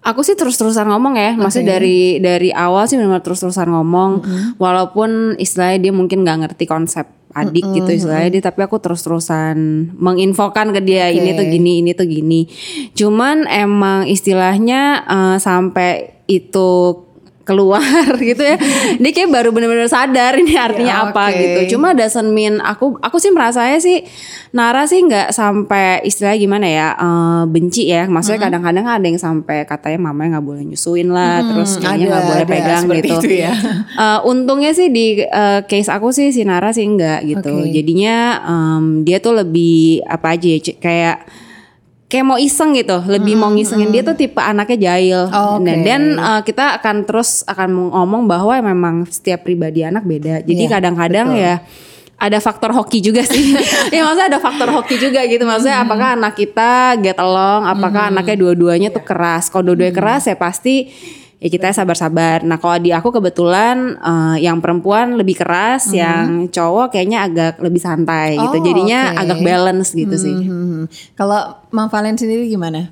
Aku 0.06 0.22
sih 0.22 0.38
terus-terusan 0.38 0.86
ngomong 0.86 1.18
ya, 1.18 1.34
maksudnya 1.34 1.82
dari 1.82 2.22
dari 2.22 2.54
awal 2.54 2.86
sih 2.86 2.94
benar 2.94 3.26
terus-terusan 3.26 3.66
ngomong, 3.66 4.22
walaupun 4.54 5.34
istilahnya 5.34 5.90
dia 5.90 5.92
mungkin 5.92 6.22
nggak 6.22 6.46
ngerti 6.46 6.64
konsep 6.70 7.10
adik 7.34 7.66
gitu 7.74 7.90
istilahnya 7.90 8.38
dia, 8.38 8.42
tapi 8.46 8.62
aku 8.62 8.78
terus-terusan 8.78 9.90
menginfokan 9.98 10.70
ke 10.70 10.80
dia 10.86 11.10
ini 11.10 11.34
tuh 11.34 11.50
gini, 11.50 11.82
ini 11.82 11.90
tuh 11.98 12.06
gini. 12.06 12.46
Cuman 12.94 13.50
emang 13.50 14.06
istilahnya 14.06 15.02
eh, 15.10 15.36
sampai 15.42 16.22
itu 16.30 17.02
keluar 17.46 17.80
gitu 18.20 18.42
ya, 18.42 18.58
dia 19.00 19.10
kayak 19.14 19.30
baru 19.30 19.54
bener-bener 19.54 19.86
sadar 19.86 20.34
ini 20.34 20.58
artinya 20.58 20.84
Ya, 20.86 21.06
apa 21.08 21.30
oke. 21.30 21.38
gitu. 21.38 21.78
Cuma 21.78 21.94
doesn't 21.94 22.34
mean 22.34 22.58
aku 22.58 22.98
aku 22.98 23.16
sih 23.16 23.30
merasanya 23.30 23.78
sih 23.78 24.02
Nara 24.50 24.88
sih 24.88 25.04
nggak 25.04 25.30
sampai 25.30 26.00
istilahnya 26.02 26.38
gimana 26.40 26.66
ya 26.66 26.88
eh, 26.92 27.42
benci 27.46 27.86
ya. 27.86 28.10
Maksudnya 28.10 28.40
kadang-kadang 28.42 28.82
ada 28.82 29.06
yang 29.06 29.16
sampai 29.16 29.62
katanya 29.62 30.10
mamanya 30.10 30.38
nggak 30.38 30.46
boleh 30.46 30.62
nyusuin 30.66 31.08
lah, 31.08 31.46
terus 31.46 31.78
kayaknya 31.78 32.06
nggak 32.10 32.24
boleh 32.24 32.42
ada 32.42 32.50
pegang 32.50 32.84
gitu. 32.90 33.16
itu 33.22 33.30
ya. 33.40 33.52
Eh, 33.96 34.18
untungnya 34.26 34.74
sih 34.74 34.90
di 34.90 35.22
eh, 35.22 35.60
case 35.64 35.88
aku 35.88 36.10
sih 36.10 36.34
si 36.34 36.42
Nara 36.42 36.74
sih 36.74 36.82
enggak 36.82 37.22
gitu. 37.24 37.62
Oke. 37.62 37.70
Jadinya 37.70 38.16
em, 38.42 38.84
dia 39.06 39.22
tuh 39.22 39.38
lebih 39.38 40.02
apa 40.02 40.34
aja 40.34 40.48
ya, 40.48 40.58
kayak 40.76 41.16
kayak 42.06 42.26
mau 42.26 42.38
iseng 42.38 42.70
gitu, 42.78 43.02
lebih 43.10 43.34
mau 43.34 43.50
ngisengin 43.50 43.90
dia 43.90 44.06
tuh 44.06 44.14
tipe 44.14 44.38
anaknya 44.38 44.90
jahil. 44.90 45.26
Oh, 45.34 45.58
Oke. 45.58 45.66
Nah, 45.66 45.76
dan 45.82 46.02
uh, 46.16 46.40
kita 46.46 46.78
akan 46.78 47.02
terus 47.02 47.42
akan 47.50 47.90
ngomong 47.90 48.30
bahwa 48.30 48.54
memang 48.62 49.10
setiap 49.10 49.42
pribadi 49.42 49.82
anak 49.82 50.06
beda. 50.06 50.46
Jadi 50.46 50.64
Iya, 50.66 50.70
kadang-kadang 50.78 51.34
ya 51.34 51.54
ada 52.16 52.38
faktor 52.40 52.72
hoki 52.72 53.02
juga 53.04 53.26
sih. 53.26 53.58
ya 53.94 54.06
maksudnya 54.06 54.28
ada 54.32 54.40
faktor 54.40 54.70
hoki 54.72 54.96
juga 54.96 55.26
gitu. 55.26 55.42
Maksudnya 55.44 55.82
apakah 55.82 56.14
anak 56.14 56.38
kita 56.38 56.96
get 57.02 57.18
along, 57.18 57.66
apakah 57.66 58.14
anaknya 58.14 58.36
dua-duanya 58.38 58.88
tuh 58.94 59.04
keras. 59.04 59.50
Kalau 59.50 59.74
dua-duanya 59.74 59.94
keras 59.94 60.30
ya 60.30 60.38
pasti 60.38 60.88
ya 61.36 61.48
kita 61.52 61.68
sabar-sabar. 61.72 62.42
Nah 62.42 62.56
kalau 62.56 62.80
di 62.80 62.90
aku 62.92 63.12
kebetulan 63.12 63.96
eh, 64.00 64.36
yang 64.44 64.60
perempuan 64.64 65.20
lebih 65.20 65.36
keras, 65.36 65.92
yang 65.92 66.48
cowok 66.48 66.96
kayaknya 66.96 67.28
agak 67.28 67.60
lebih 67.60 67.80
santai 67.80 68.40
gitu. 68.40 68.56
Oh, 68.56 68.64
Jadinya 68.64 69.12
oke. 69.12 69.20
agak 69.20 69.38
balance 69.44 69.90
gitu 69.92 70.16
sih. 70.16 70.32
Hmm. 70.32 70.88
Kalau 71.12 71.60
Mam 71.72 71.88
Valen 71.92 72.16
sendiri 72.16 72.48
gimana? 72.48 72.88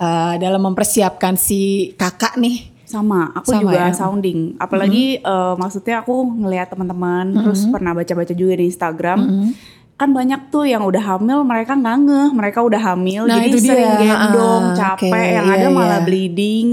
Eh, 0.00 0.34
dalam 0.40 0.64
mempersiapkan 0.64 1.36
si 1.36 1.92
kakak 2.00 2.40
nih 2.40 2.72
Sama, 2.90 3.30
aku 3.38 3.54
Sama 3.54 3.62
juga 3.70 3.86
ya? 3.86 3.94
sounding. 3.94 4.58
Apalagi 4.58 5.22
eh, 5.22 5.54
maksudnya 5.54 6.02
aku 6.02 6.26
ngelihat 6.26 6.74
teman-teman, 6.74 7.30
terus 7.38 7.62
pernah 7.70 7.94
baca-baca 7.94 8.34
juga 8.34 8.58
di 8.58 8.66
Instagram. 8.66 9.18
Kan 10.00 10.16
banyak 10.16 10.48
tuh 10.48 10.64
yang 10.64 10.80
udah 10.80 11.04
hamil, 11.04 11.44
mereka 11.44 11.76
nggak 11.76 11.96
ngeh, 12.00 12.28
mereka 12.32 12.64
udah 12.64 12.80
hamil, 12.80 13.28
Nah, 13.28 13.36
jadi 13.36 13.48
itu 13.52 13.58
dia. 13.60 13.68
sering 13.68 13.92
gendong, 14.00 14.62
Ah, 14.72 14.96
capek, 14.96 15.12
oke, 15.12 15.28
yang 15.36 15.44
iya, 15.44 15.56
ada 15.60 15.66
malah 15.68 16.00
iya. 16.00 16.06
bleeding, 16.08 16.68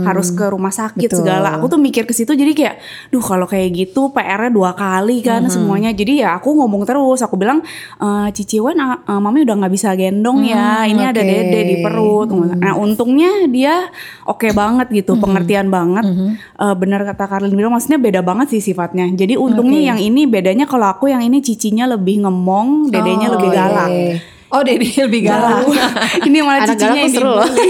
harus 0.00 0.32
ke 0.32 0.48
rumah 0.48 0.72
sakit 0.72 1.12
Betul. 1.12 1.20
segala. 1.20 1.60
Aku 1.60 1.68
tuh 1.68 1.76
mikir 1.76 2.08
ke 2.08 2.16
situ, 2.16 2.32
jadi 2.32 2.56
kayak, 2.56 2.74
duh 3.12 3.20
kalau 3.20 3.44
kayak 3.44 3.68
gitu 3.76 4.08
PR-nya 4.08 4.48
dua 4.48 4.72
kali 4.72 5.20
kan 5.20 5.44
semuanya. 5.52 5.92
Jadi 5.92 6.24
ya 6.24 6.40
aku 6.40 6.56
ngomong 6.56 6.88
terus, 6.88 7.20
aku 7.20 7.36
bilang, 7.36 7.60
e, 8.00 8.08
Cici 8.32 8.56
Wen, 8.56 8.80
ah, 8.80 9.04
ah, 9.04 9.20
mami 9.20 9.44
udah 9.44 9.60
nggak 9.60 9.72
bisa 9.76 9.92
gendong 9.92 10.40
ya, 10.42 10.88
ini 10.88 11.04
ada 11.04 11.20
oke. 11.20 11.28
dede 11.28 11.60
di 11.62 11.76
perut. 11.84 12.32
Nah 12.32 12.72
untungnya 12.74 13.44
dia 13.44 13.92
oke 14.24 14.56
banget 14.56 14.88
gitu, 14.88 15.20
pengertian 15.20 15.68
banget. 15.68 16.08
Eh, 16.56 16.74
benar 16.80 17.04
kata 17.04 17.28
Karlin 17.28 17.52
bilang, 17.52 17.76
maksudnya 17.76 18.00
beda 18.00 18.24
banget 18.24 18.56
sih 18.56 18.62
sifatnya. 18.62 19.04
Jadi 19.12 19.36
untungnya 19.36 19.92
yang 19.92 19.98
ini 20.00 20.24
bedanya 20.24 20.64
kalau 20.64 20.88
aku 20.88 21.12
yang 21.12 21.20
ini 21.20 21.44
cicinya 21.44 21.84
lebih 21.84 22.24
ngemong, 22.24 22.69
dedenya 22.88 23.26
Oh, 23.28 23.34
lebih 23.36 23.50
iya, 23.50 23.58
galak. 23.58 23.88
iya. 23.90 24.16
Oh, 24.50 24.66
Dede 24.66 24.82
lebih 24.82 25.20
galak. 25.22 25.62
ini 26.26 26.42
malah 26.42 26.66
Anak 26.66 26.74
cicinya 26.74 26.98
yang 27.06 27.12
dibully. 27.12 27.66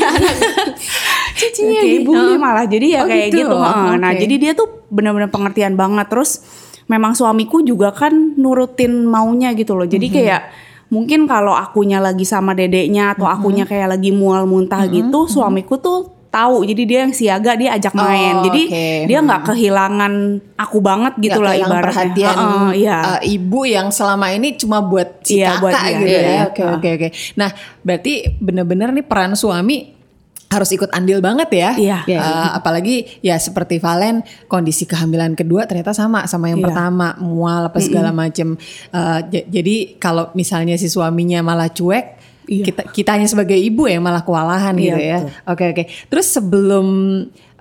cicinya 1.36 1.80
Oke. 1.80 1.90
dibully 1.92 2.32
Oh. 2.32 2.38
malah. 2.38 2.64
Jadi 2.64 2.86
ya 2.90 3.00
Oh, 3.04 3.06
kayak 3.06 3.28
gitu. 3.28 3.52
gitu. 3.52 3.56
Nah, 4.00 4.10
Oke. 4.10 4.18
jadi 4.18 4.34
dia 4.36 4.52
tuh 4.54 4.68
benar-benar 4.88 5.28
pengertian 5.28 5.74
banget. 5.74 6.08
Terus 6.08 6.40
memang 6.86 7.12
suamiku 7.12 7.60
juga 7.60 7.92
kan 7.92 8.12
nurutin 8.34 9.04
maunya 9.04 9.52
gitu 9.52 9.76
loh. 9.76 9.84
Mhm. 9.84 9.92
Jadi 9.92 10.06
kayak 10.08 10.40
mungkin 10.88 11.28
kalau 11.28 11.52
akunya 11.52 12.00
lagi 12.00 12.24
sama 12.24 12.50
dedeknya 12.52 13.12
atau 13.12 13.24
Mhm. 13.24 13.34
akunya 13.36 13.64
kayak 13.64 13.94
lagi 13.94 14.10
mual 14.10 14.44
muntah 14.44 14.82
gitu, 14.88 15.28
suamiku 15.28 15.76
tuh 15.76 16.10
tahu 16.30 16.62
jadi 16.62 16.82
dia 16.86 16.98
yang 17.02 17.10
siaga 17.10 17.52
dia 17.54 17.74
ajak 17.74 17.90
main 17.92 18.38
Oh, 18.38 18.44
jadi 18.46 18.62
oke. 18.64 18.86
dia 19.06 19.18
nggak 19.18 19.42
kehilangan 19.44 20.12
aku 20.54 20.78
banget 20.78 21.12
gitu 21.18 21.34
Nggak 21.34 21.42
lah 21.42 21.50
kehilangan 21.52 21.70
ibaratnya 21.74 21.90
perhatian 21.90 22.36
Heeh, 22.36 22.70
iya. 22.78 22.98
uh, 23.02 23.20
ibu 23.20 23.60
yang 23.64 23.88
selama 23.90 24.26
ini 24.30 24.48
cuma 24.54 24.78
buat 24.80 25.08
si 25.20 25.36
Iya, 25.36 25.46
kakak 25.50 25.60
buat 25.60 25.72
dia. 25.74 25.90
gitu 25.90 26.06
Iya, 26.06 26.14
ya. 26.16 26.30
iya. 26.30 26.42
Oke 26.46 26.62
oke 26.64 26.88
oke. 26.92 27.08
Nah 27.34 27.50
berarti 27.80 28.12
bener-bener 28.38 28.88
nih 28.92 29.02
peran 29.02 29.34
suami 29.34 29.98
harus 30.46 30.70
ikut 30.70 30.90
andil 30.90 31.18
banget 31.18 31.50
ya. 31.52 31.70
Iya. 31.74 31.98
Uh, 32.10 32.50
apalagi 32.54 33.06
ya 33.20 33.34
seperti 33.34 33.78
Valen 33.78 34.22
kondisi 34.46 34.82
kehamilan 34.82 35.34
kedua 35.34 35.62
ternyata 35.62 35.90
sama 35.90 36.26
sama 36.26 36.46
yang 36.46 36.58
Iya. 36.58 36.66
pertama 36.66 37.14
mual 37.18 37.66
apa 37.66 37.78
segala 37.78 38.10
macem. 38.10 38.54
Uh, 38.90 39.18
jadi 39.26 39.94
kalau 39.96 40.30
misalnya 40.32 40.74
si 40.74 40.86
suaminya 40.86 41.38
malah 41.40 41.66
cuek. 41.68 42.19
Iya. 42.50 42.64
Kita 42.66 42.82
kitanya 42.90 43.30
sebagai 43.30 43.54
ibu 43.54 43.86
yang 43.86 44.02
malah 44.02 44.26
kewalahan 44.26 44.74
Iya, 44.74 44.82
gitu 44.82 44.98
ya. 44.98 45.18
Oke 45.46 45.64
oke. 45.70 45.84
Terus 46.10 46.26
sebelum 46.34 46.86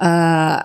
uh, 0.02 0.58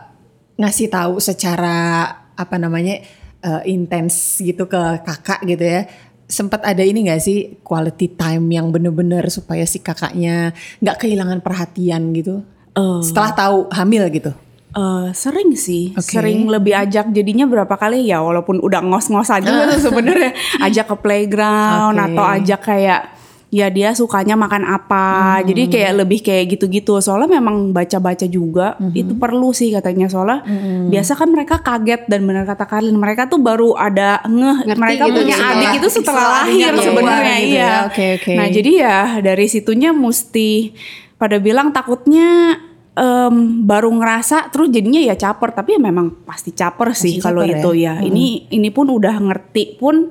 ngasih 0.57 0.89
tahu 0.89 1.21
secara 1.21 2.09
apa 2.33 2.57
namanya 2.57 3.05
uh, 3.45 3.61
intens 3.69 4.41
gitu 4.41 4.65
ke 4.65 4.81
kakak 5.05 5.45
gitu 5.45 5.61
ya, 5.69 5.85
sempat 6.25 6.65
ada 6.65 6.81
ini 6.81 7.05
nggak 7.05 7.21
sih 7.21 7.61
quality 7.61 8.17
time 8.17 8.49
yang 8.49 8.73
bener-bener 8.73 9.29
supaya 9.29 9.69
si 9.69 9.85
kakaknya 9.85 10.57
nggak 10.81 11.05
kehilangan 11.05 11.45
perhatian 11.45 12.17
gitu? 12.17 12.41
Eh, 12.75 13.01
Setelah 13.05 13.33
tahu 13.37 13.59
hamil 13.71 14.09
gitu. 14.09 14.33
Eh, 14.75 15.09
sering 15.15 15.55
sih, 15.55 15.95
Oke. 15.95 16.19
sering 16.19 16.51
lebih 16.51 16.75
ajak 16.75 17.15
jadinya 17.15 17.47
berapa 17.47 17.71
kali 17.79 18.11
ya 18.11 18.19
walaupun 18.19 18.59
udah 18.59 18.83
ngos-ngos 18.83 19.31
aja 19.31 19.47
tuh 19.47 19.79
sebenarnya 19.87 20.35
ajak 20.65 20.91
ke 20.91 20.97
playground 20.99 21.95
Oke. 21.95 22.07
atau 22.11 22.25
ajak 22.27 22.61
kayak 22.65 23.01
ya 23.55 23.71
dia 23.71 23.95
sukanya 23.95 24.35
makan 24.35 24.67
apa. 24.67 25.39
Hmm. 25.39 25.47
Jadi 25.47 25.63
kayak 25.71 25.93
lebih 26.03 26.27
kayak 26.27 26.59
gitu-gitu. 26.59 26.99
Soalnya 26.99 27.39
memang 27.39 27.71
baca-baca 27.71 28.27
juga 28.27 28.75
Hmm. 28.75 28.91
itu 28.91 29.15
perlu 29.15 29.55
sih 29.55 29.71
katanya 29.71 30.11
soalnya 30.11 30.43
biasa 30.91 31.15
kan 31.15 31.31
mereka 31.31 31.63
kaget 31.63 32.11
dan 32.11 32.27
benar 32.27 32.43
kata 32.45 32.67
Karlin 32.67 32.99
mereka 32.99 33.31
tuh 33.31 33.39
baru 33.39 33.79
ada 33.79 34.19
ngeh 34.27 34.67
Ngerti 34.67 34.81
mereka 34.83 35.05
gitu 35.07 35.15
punya 35.23 35.37
setelah- 35.39 35.55
adik 35.55 35.71
itu 35.71 35.89
setelah 35.89 36.03
setelah 36.03 36.27
lahir 36.27 36.51
adiknya 36.51 36.67
keluar 36.67 36.87
sebenarnya 36.91 37.37
gitu 37.39 37.47
iya. 37.47 37.63
ya. 37.63 37.77
Oke, 37.87 38.07
oke. 38.19 38.33
Nah, 38.35 38.47
jadi 38.51 38.71
ya 38.75 38.99
dari 39.23 39.47
situnya 39.47 39.91
mesti 39.95 40.51
pada 41.15 41.37
bilang 41.39 41.71
takutnya 41.71 42.59
em, 42.95 43.35
baru 43.63 43.91
ngerasa 43.91 44.51
terus 44.51 44.67
jadinya 44.71 44.99
ya 44.99 45.15
caper 45.15 45.55
tapi 45.55 45.79
ya 45.79 45.81
memang 45.83 46.27
pasti 46.27 46.51
caper 46.51 46.91
sih 46.91 47.23
kalau 47.23 47.47
itu 47.47 47.71
ya. 47.79 48.03
Ini 48.03 48.51
ini 48.51 48.69
pun 48.75 48.91
udah 48.91 49.15
ngerti 49.23 49.79
pun 49.79 50.11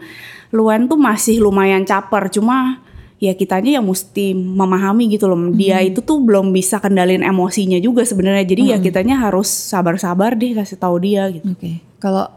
Luan 0.54 0.86
tuh 0.86 0.96
masih 0.96 1.42
lumayan 1.42 1.82
caper 1.82 2.30
cuma 2.30 2.78
ya 3.24 3.34
kitanya 3.40 3.80
yang 3.80 3.86
mesti 3.88 4.36
memahami 4.36 5.08
gitu 5.16 5.32
loh. 5.32 5.40
Dia 5.56 5.80
itu 5.80 6.04
tuh 6.04 6.20
belum 6.20 6.52
bisa 6.52 6.84
kendalin 6.84 7.24
emosinya 7.24 7.80
juga 7.80 8.04
sebenarnya. 8.04 8.44
Jadi 8.44 8.64
ya 8.76 8.78
kitanya 8.84 9.16
harus 9.24 9.48
sabar-sabar 9.48 10.36
deh 10.36 10.52
kasih 10.52 10.76
tahu 10.76 11.00
dia 11.00 11.32
gitu. 11.32 11.48
Oke. 11.48 11.80
Kalau 12.04 12.28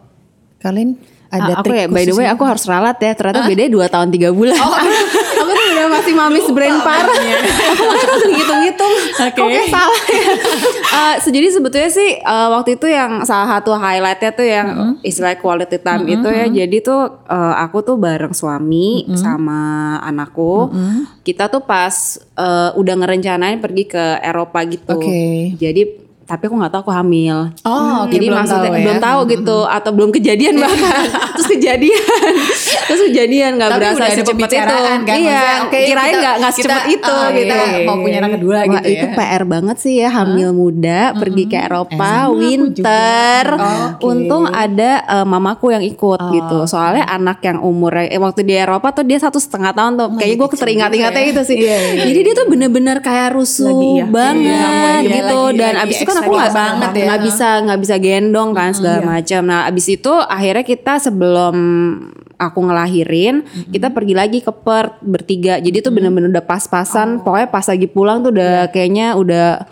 kalian 0.63 0.95
ada 1.27 1.59
Ah, 1.59 1.59
aku 1.59 1.67
trik 1.75 1.79
ya, 1.83 1.87
by 1.91 2.05
the 2.07 2.15
way 2.15 2.27
aku 2.31 2.47
harus 2.47 2.63
ralat 2.71 2.95
ya. 3.03 3.13
Ternyata 3.19 3.51
bedanya 3.51 3.71
2 3.75 3.91
tahun 3.91 4.09
3 4.15 4.31
bulan. 4.31 4.55
tuh 4.55 4.71
udah 5.77 5.87
masih 5.93 6.13
mamis 6.17 6.47
brain 6.49 6.77
parah. 6.81 7.13
aku 7.77 7.83
masih 7.85 8.07
langsung 8.09 8.33
hitung-hitung. 8.33 8.95
Oke. 8.97 9.37
Kok 9.37 9.47
kayak 9.53 9.69
salah 9.69 10.03
ya. 10.09 10.25
Eh, 10.97 11.15
so, 11.21 11.29
jadi 11.29 11.49
sebetulnya 11.53 11.91
sih 11.93 12.11
eh, 12.17 12.49
waktu 12.49 12.81
itu 12.81 12.87
yang 12.89 13.21
salah 13.29 13.61
satu 13.61 13.77
highlightnya 13.77 14.31
tuh 14.33 14.47
yang 14.49 14.69
istilah 15.05 15.37
quality 15.37 15.77
time 15.77 16.09
itu 16.09 16.29
ya. 16.33 16.47
Jadi 16.49 16.77
tuh 16.81 17.21
eh, 17.29 17.55
aku 17.61 17.85
tuh 17.85 18.01
bareng 18.01 18.33
suami 18.33 19.05
sama 19.13 19.97
anakku. 20.01 20.73
Kita 21.21 21.53
tuh 21.53 21.61
pas 21.69 21.93
eh, 22.41 22.71
udah 22.73 22.95
ngerencanain 22.97 23.61
pergi 23.61 23.85
ke 23.85 24.05
Eropa 24.25 24.65
gitu. 24.65 24.97
Oke. 24.97 25.53
Jadi 25.61 26.06
tapi 26.27 26.43
aku 26.45 26.55
nggak 26.55 26.69
tahu 26.69 26.81
aku 26.83 26.93
hamil. 26.93 27.55
Oh, 27.63 28.03
oke, 28.03 28.11
Jadi 28.11 28.27
belum 28.27 28.37
maksudnya 28.37 28.63
tahu 28.65 28.75
ya. 28.75 28.83
belum 28.83 28.99
tahu 28.99 29.21
gitu 29.31 29.59
atau 29.63 29.91
belum 29.91 30.11
kejadian 30.11 30.55
bahkan. 30.57 31.07
Terus 31.39 31.49
kejadian. 31.49 32.03
Terus 32.87 33.01
kejadian 33.05 33.51
nggak 33.57 33.71
berasa 33.73 34.05
secepat 34.13 34.51
itu. 34.51 34.75
kan, 34.77 34.99
Iya, 35.07 35.43
oke, 35.63 35.79
kirain 35.81 36.15
nggak 36.17 36.35
nggak 36.39 36.53
secepat 36.53 36.85
itu 36.89 37.15
ah, 37.15 37.31
gitu. 37.31 37.47
kita 37.47 37.85
mau 37.85 37.97
punya 37.97 38.19
anak 38.19 38.33
kedua 38.35 38.57
Wah, 38.59 38.65
gitu 38.77 38.89
itu 38.89 39.07
ya. 39.07 39.15
PR 39.15 39.43
banget 39.45 39.77
sih 39.79 39.95
ya 39.97 40.09
hamil 40.13 40.51
muda 40.51 41.01
pergi 41.15 41.45
ke 41.45 41.59
Eropa 41.59 42.11
Eh, 42.27 42.27
winter. 42.33 43.45
Oke. 43.55 44.03
Untung 44.03 44.45
ada 44.47 44.91
eh, 45.01 45.25
mamaku 45.25 45.71
yang 45.71 45.85
ikut 45.85 46.19
Oh, 46.19 46.33
gitu. 46.33 46.59
Soalnya 46.67 47.05
anak 47.05 47.39
yang 47.41 47.61
umurnya 47.61 48.09
eh, 48.09 48.17
waktu 48.17 48.43
di 48.43 48.55
Eropa 48.55 48.91
tuh 48.91 49.03
dia 49.03 49.17
satu 49.17 49.37
setengah 49.37 49.71
tahun 49.71 49.93
tuh. 49.95 50.09
Kayaknya 50.17 50.37
gue 50.37 50.49
teringat-ingatnya 50.57 51.23
ya. 51.23 51.31
gitu 51.31 51.43
sih. 51.45 51.57
Iya, 51.57 51.77
iya, 51.93 52.05
Jadi 52.05 52.19
dia 52.21 52.35
tuh 52.35 52.47
bener-bener 52.49 52.97
kayak 52.99 53.29
rusuh 53.33 53.71
iya. 53.95 54.07
banget 54.07 55.01
Iya, 55.03 55.13
gitu. 55.13 55.41
Dan 55.53 55.73
abis 55.79 55.97
itu 55.97 56.07
kan 56.07 56.16
aku 56.17 56.33
excited 56.33 56.41
nggak 56.41 56.53
banget 56.57 56.91
ya. 56.93 57.05
nggak 57.07 57.21
bisa 57.25 57.49
nggak 57.67 57.81
bisa 57.81 57.97
gendong 58.01 58.51
kan 58.57 58.71
segala 58.73 58.99
macam. 59.05 59.43
Nah 59.45 59.61
abis 59.69 59.87
itu 59.93 60.13
akhirnya 60.13 60.65
kita 60.65 60.95
sebelum 60.99 61.57
aku 62.37 62.59
ngelahirin 62.69 63.45
kita 63.73 63.89
pergi 63.93 64.15
lagi 64.17 64.39
ke 64.45 64.53
Perth 64.53 65.01
bertiga. 65.01 65.57
Jadi 65.61 65.81
tuh 65.81 65.93
bener-bener 65.93 66.29
udah 66.33 66.45
pas-pasan. 66.45 67.25
Pokoknya 67.25 67.49
pas 67.49 67.65
lagi 67.65 67.87
pulang 67.89 68.21
tuh 68.25 68.33
udah 68.37 68.69
kayaknya 68.73 69.17
udah 69.17 69.65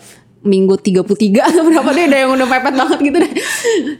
minggu 0.44 0.76
33 0.76 1.40
atau 1.40 1.62
berapa 1.64 1.90
deh 1.96 2.04
udah 2.04 2.18
yang 2.20 2.32
udah 2.36 2.48
pepet 2.52 2.74
banget 2.76 2.98
gitu 3.00 3.16
deh. 3.16 3.32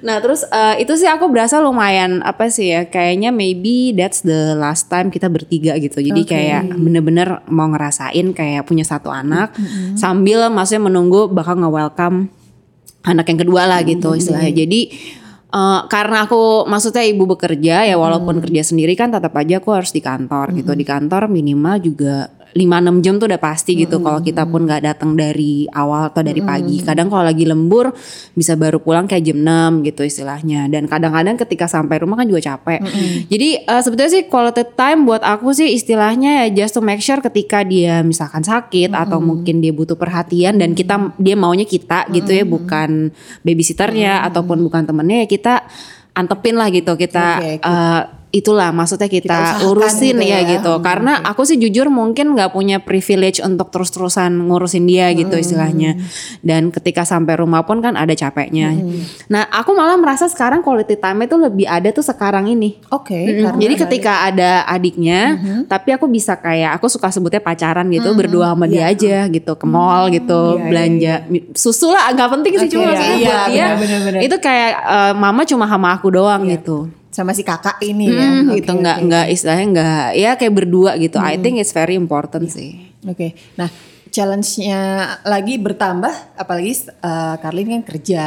Nah 0.05 0.21
terus 0.21 0.45
eh, 0.45 0.85
itu 0.85 0.93
sih 1.01 1.09
aku 1.09 1.33
berasa 1.33 1.57
lumayan 1.59 2.21
apa 2.21 2.53
sih 2.53 2.69
ya 2.69 2.85
kayaknya 2.85 3.33
maybe 3.33 3.97
that's 3.97 4.21
the 4.21 4.53
last 4.53 4.93
time 4.93 5.09
kita 5.09 5.33
bertiga 5.33 5.75
gitu. 5.81 6.05
Jadi 6.05 6.23
kayak 6.29 6.77
bener-bener 6.77 7.41
mau 7.49 7.65
ngerasain 7.73 8.37
kayak 8.37 8.69
punya 8.69 8.85
satu 8.85 9.09
anak 9.09 9.57
sambil 9.97 10.53
maksudnya 10.53 10.93
menunggu 10.93 11.33
bakal 11.33 11.57
nge-welcome 11.57 12.29
anak 13.09 13.25
yang 13.25 13.41
kedua 13.41 13.65
lah 13.65 13.81
gitu 13.81 14.13
istilahnya. 14.13 14.53
Jadi 14.53 14.81
eh, 15.49 15.81
karena 15.89 16.29
aku 16.29 16.69
maksudnya 16.69 17.09
ibu 17.09 17.25
bekerja 17.25 17.89
ya 17.89 17.97
walaupun 17.97 18.45
kerja 18.45 18.61
sendiri 18.69 18.93
kan 18.93 19.09
tetap 19.09 19.33
aja 19.33 19.65
aku 19.65 19.73
harus 19.73 19.97
di 19.97 20.05
kantor 20.05 20.53
gitu. 20.53 20.77
Di 20.77 20.85
kantor 20.85 21.33
minimal 21.33 21.81
juga 21.81 22.34
5-6 22.55 23.03
jam 23.03 23.19
tuh 23.19 23.27
udah 23.27 23.43
pasti 23.43 23.75
gitu 23.75 23.99
kalau 23.99 24.23
kita 24.23 24.47
pun 24.47 24.63
nggak 24.63 24.83
datang 24.87 25.13
dari 25.13 25.67
awal 25.69 26.07
atau 26.07 26.23
dari 26.23 26.39
pagi. 26.39 26.79
Kadang 26.81 27.11
kalau 27.11 27.27
lagi 27.27 27.43
lembur 27.43 27.91
bisa 28.33 28.55
baru 28.55 28.79
pulang 28.79 29.11
kayak 29.11 29.27
jam 29.27 29.43
6 29.43 29.83
gitu 29.83 30.07
istilahnya. 30.07 30.71
Dan 30.71 30.87
kadang-kadang 30.87 31.35
ketika 31.35 31.67
sampai 31.67 31.99
rumah 31.99 32.15
kan 32.15 32.31
juga 32.31 32.55
capek. 32.55 32.79
Jadi 33.27 33.49
eh, 33.59 33.81
sebetulnya 33.83 34.13
sih 34.15 34.25
quality 34.31 34.65
time 34.73 35.03
buat 35.03 35.21
aku 35.21 35.51
sih 35.51 35.75
istilahnya 35.75 36.47
ya 36.47 36.63
just 36.63 36.73
to 36.73 36.81
make 36.81 37.03
sure 37.03 37.19
ketika 37.19 37.67
dia 37.67 38.01
misalkan 38.01 38.41
sakit 38.41 38.95
atau 38.95 39.19
mungkin 39.19 39.59
dia 39.59 39.75
butuh 39.75 39.99
perhatian 39.99 40.55
dan 40.55 40.73
kita 40.73 41.11
dia 41.19 41.35
maunya 41.35 41.67
kita 41.67 42.07
gitu 42.09 42.31
ya 42.31 42.47
bukan 42.47 43.11
babysitternya 43.43 44.23
ataupun 44.25 44.63
bukan 44.63 44.87
temennya 44.87 45.25
ya 45.25 45.29
kita 45.29 45.55
antepin 46.13 46.55
lah 46.55 46.71
gitu 46.71 46.95
kita 46.95 47.43
Oke, 47.43 47.51
oke. 47.59 47.67
eh, 47.67 48.03
itulah 48.35 48.75
maksudnya 48.75 49.07
kita, 49.07 49.31
Kita 49.31 49.71
urusin 49.71 50.19
gitu 50.19 50.27
ya, 50.27 50.43
ya. 50.43 50.59
gitu. 50.59 50.83
Karena 50.83 51.23
aku 51.23 51.47
sih 51.47 51.55
jujur 51.55 51.87
mungkin 51.87 52.35
nggak 52.35 52.51
punya 52.51 52.83
privilege 52.83 53.39
untuk 53.39 53.71
terus-terusan 53.71 54.35
ngurusin 54.51 54.85
dia 54.91 55.15
gitu 55.15 55.39
istilahnya. 55.39 55.95
Dan 56.43 56.75
ketika 56.75 57.07
sampai 57.07 57.39
rumah 57.39 57.63
pun 57.63 57.79
kan 57.79 57.95
ada 57.95 58.11
capeknya. 58.13 58.75
Nah, 59.31 59.47
aku 59.55 59.71
malah 59.79 59.95
merasa 59.95 60.27
sekarang 60.27 60.67
quality 60.67 60.99
time 60.99 61.31
itu 61.31 61.37
lebih 61.39 61.67
ada 61.71 61.95
tuh 61.95 62.03
sekarang 62.03 62.51
ini. 62.51 62.83
Oke. 62.91 63.15
Mm-mm. 63.15 63.43
karena 63.47 63.61
Jadi 63.63 63.75
ketika 63.87 64.13
ada 64.27 64.51
adiknya, 64.67 65.39
tapi 65.71 65.95
aku 65.95 66.11
bisa 66.11 66.35
kayak 66.35 66.75
aku 66.77 66.91
suka 66.91 67.15
sebutnya 67.15 67.39
pacaran 67.39 67.87
gitu, 67.95 68.11
berdua 68.19 68.51
sama 68.57 68.67
dia 68.67 68.91
aja 68.91 69.31
gitu, 69.31 69.55
ke 69.55 69.67
mall 69.69 70.11
gitu, 70.11 70.35
Iya, 70.35 70.59
iya, 70.59 70.67
belanja 70.67 71.15
susu 71.55 71.93
lah, 71.95 72.11
nggak 72.11 72.31
penting 72.41 72.53
sih 72.59 72.69
Oke, 72.69 72.73
cuma 72.75 72.83
iya, 72.83 72.91
maksudnya 72.91 73.15
iya, 73.15 73.29
buat 73.29 73.47
dia 73.47 73.65
benar, 73.65 73.77
benar, 73.79 74.01
benar. 74.09 74.21
itu 74.27 74.37
kayak 74.41 74.71
eh, 74.75 75.13
mama 75.15 75.43
cuma 75.47 75.65
sama 75.71 75.89
aku 75.95 76.09
doang 76.11 76.43
gitu. 76.51 76.91
Sama 77.15 77.31
si 77.31 77.47
kakak 77.47 77.79
ini 77.79 78.11
ya. 78.11 78.27
Hmm, 78.27 78.51
Oke, 78.51 78.59
gitu 78.59 78.75
oke. 78.75 78.83
nggak 78.83 78.99
nggak 79.07 79.27
istilahnya 79.31 79.67
nggak 79.71 80.07
ya 80.19 80.31
kayak 80.35 80.55
berdua 80.59 80.91
gitu. 80.99 81.23
I 81.23 81.39
think 81.39 81.63
it's 81.63 81.71
very 81.71 81.95
important 81.95 82.51
sih. 82.51 82.91
Oke, 83.07 83.39
nah 83.55 83.71
challenge-nya 84.11 84.81
lagi 85.23 85.55
bertambah, 85.63 86.35
apalagi 86.35 86.91
uh, 87.03 87.39
Karlin 87.39 87.79
kan 87.79 87.83
kerja 87.87 88.23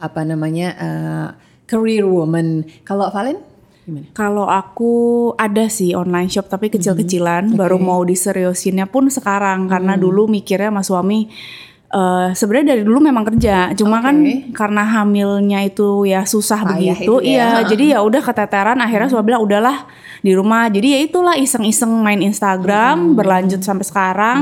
apa 0.00 0.20
namanya 0.24 0.68
uh, 0.80 1.28
career 1.68 2.08
woman. 2.08 2.64
Kalau 2.84 3.12
Valen 3.12 3.36
gimana? 3.84 4.08
Kalau 4.16 4.46
aku 4.48 4.94
ada 5.36 5.68
sih 5.68 5.92
online 5.92 6.32
shop 6.32 6.48
tapi 6.48 6.72
kecil-kecilan, 6.72 7.56
baru 7.56 7.76
mau 7.76 8.00
diseriusinnya 8.04 8.88
pun 8.88 9.12
sekarang 9.12 9.68
karena 9.68 10.00
dulu 10.00 10.28
mikirnya 10.28 10.72
sama 10.72 10.82
suami 10.84 11.28
eh 11.90 12.28
sebenarnya 12.38 12.78
dari 12.78 12.82
dulu 12.86 13.02
memang 13.02 13.26
kerja, 13.26 13.74
cuma 13.74 13.98
kan 13.98 14.14
Oke. 14.22 14.54
karena 14.54 14.86
hamilnya 14.86 15.66
itu 15.66 16.06
ya 16.06 16.22
susah 16.22 16.62
Payah 16.62 16.78
begitu, 16.78 17.18
itu 17.18 17.34
ya. 17.34 17.58
iya. 17.58 17.66
Jadi 17.66 17.84
ya 17.90 17.98
udah 18.06 18.22
keteteran 18.22 18.78
akhirnya 18.78 19.10
suami 19.10 19.26
bilang 19.34 19.42
udahlah 19.42 19.90
di 20.22 20.30
rumah. 20.30 20.70
Jadi 20.70 20.94
ya 20.94 20.98
itulah 21.02 21.34
iseng-iseng 21.34 21.90
main 21.90 22.22
Instagram 22.22 23.18
berlanjut 23.18 23.58
sampai 23.58 23.82
sekarang. 23.82 24.38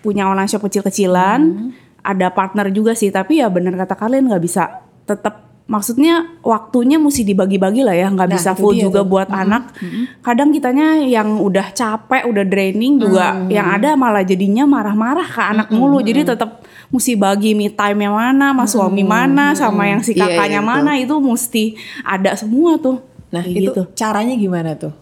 Punya 0.00 0.24
online 0.24 0.48
shop 0.48 0.64
kecil-kecilan, 0.64 1.72
ada 2.00 2.28
partner 2.32 2.68
juga 2.72 2.92
sih, 2.96 3.08
tapi 3.12 3.44
ya 3.44 3.48
bener 3.52 3.76
kata 3.76 3.96
kalian 3.96 4.28
nggak 4.28 4.44
bisa 4.44 4.84
tetap 5.04 5.43
maksudnya 5.64 6.14
waktunya 6.40 6.96
mesti 6.96 7.24
dibagi-bagi 7.24 7.80
lah 7.80 7.92
ya 7.92 8.06
nggak 8.06 8.28
Nah, 8.28 8.34
bisa 8.34 8.52
full 8.52 8.76
juga 8.76 9.00
tuh. 9.00 9.08
buat 9.08 9.28
anak 9.28 9.72
kadang 10.20 10.52
kitanya 10.52 11.00
yang 11.00 11.40
udah 11.40 11.72
capek 11.72 12.24
udah 12.24 12.44
draining 12.44 12.98
juga 12.98 13.48
yang 13.48 13.72
ada 13.72 13.92
malah 13.94 14.20
jadinya 14.20 14.64
marah-marah 14.64 15.24
ke 15.24 15.40
anak 15.42 15.68
mulu 15.70 15.98
jadi 15.98 16.22
tetap 16.26 16.60
mesti 16.86 17.16
bagi 17.16 17.52
me 17.52 17.68
time 17.68 17.96
yang 17.98 18.12
mana 18.12 18.52
sama 18.52 18.64
suami 18.66 19.02
mana 19.02 19.46
sama 19.52 19.82
yang 19.86 19.98
si 19.98 20.12
Iya, 20.12 20.20
iya, 20.20 20.24
kakaknya 20.30 20.60
betul. 20.60 20.70
mana 20.70 20.90
itu 20.96 21.14
mesti 21.18 21.64
ada 22.02 22.30
semua 22.34 22.76
tuh 22.76 23.00
Nah 23.26 23.40
Kayak 23.40 23.56
itu 23.56 23.62
gitu. 23.66 23.82
caranya 23.94 24.34
gimana 24.36 24.70
tuh? 24.74 24.94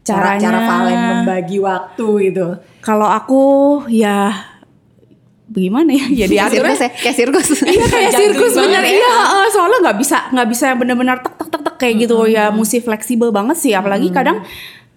Cara, 0.00 0.38
cara 0.38 0.38
Caranya- 0.38 0.64
Valen 0.70 1.00
membagi 1.12 1.58
waktu 1.58 2.06
itu. 2.24 2.46
kalau 2.78 3.04
aku 3.04 3.42
ya 3.90 4.32
bagaimana 5.46 5.90
ya? 5.90 6.06
Ya 6.06 6.26
Kayak 6.26 6.30
diaturnya 6.50 6.74
sirkus 6.76 6.80
ya, 6.80 6.90
kayak 6.92 7.16
sirkus. 7.16 7.48
Iya 7.62 7.84
kayak 7.86 8.12
sirkus 8.12 8.52
bener. 8.54 8.82
ya. 8.82 8.90
iya 8.92 9.14
eh, 9.36 9.48
soalnya 9.50 9.78
nggak 9.84 9.98
bisa 9.98 10.16
nggak 10.30 10.48
bisa 10.48 10.64
yang 10.70 10.78
bener-bener 10.78 11.16
tek 11.20 11.34
tek 11.34 11.48
tek 11.48 11.62
tek 11.62 11.76
kayak 11.76 11.94
gitu. 12.02 12.16
Ya 12.26 12.50
mesti 12.50 12.78
fleksibel 12.78 13.30
banget 13.30 13.56
sih. 13.56 13.72
Apalagi 13.72 14.10
kadang 14.10 14.42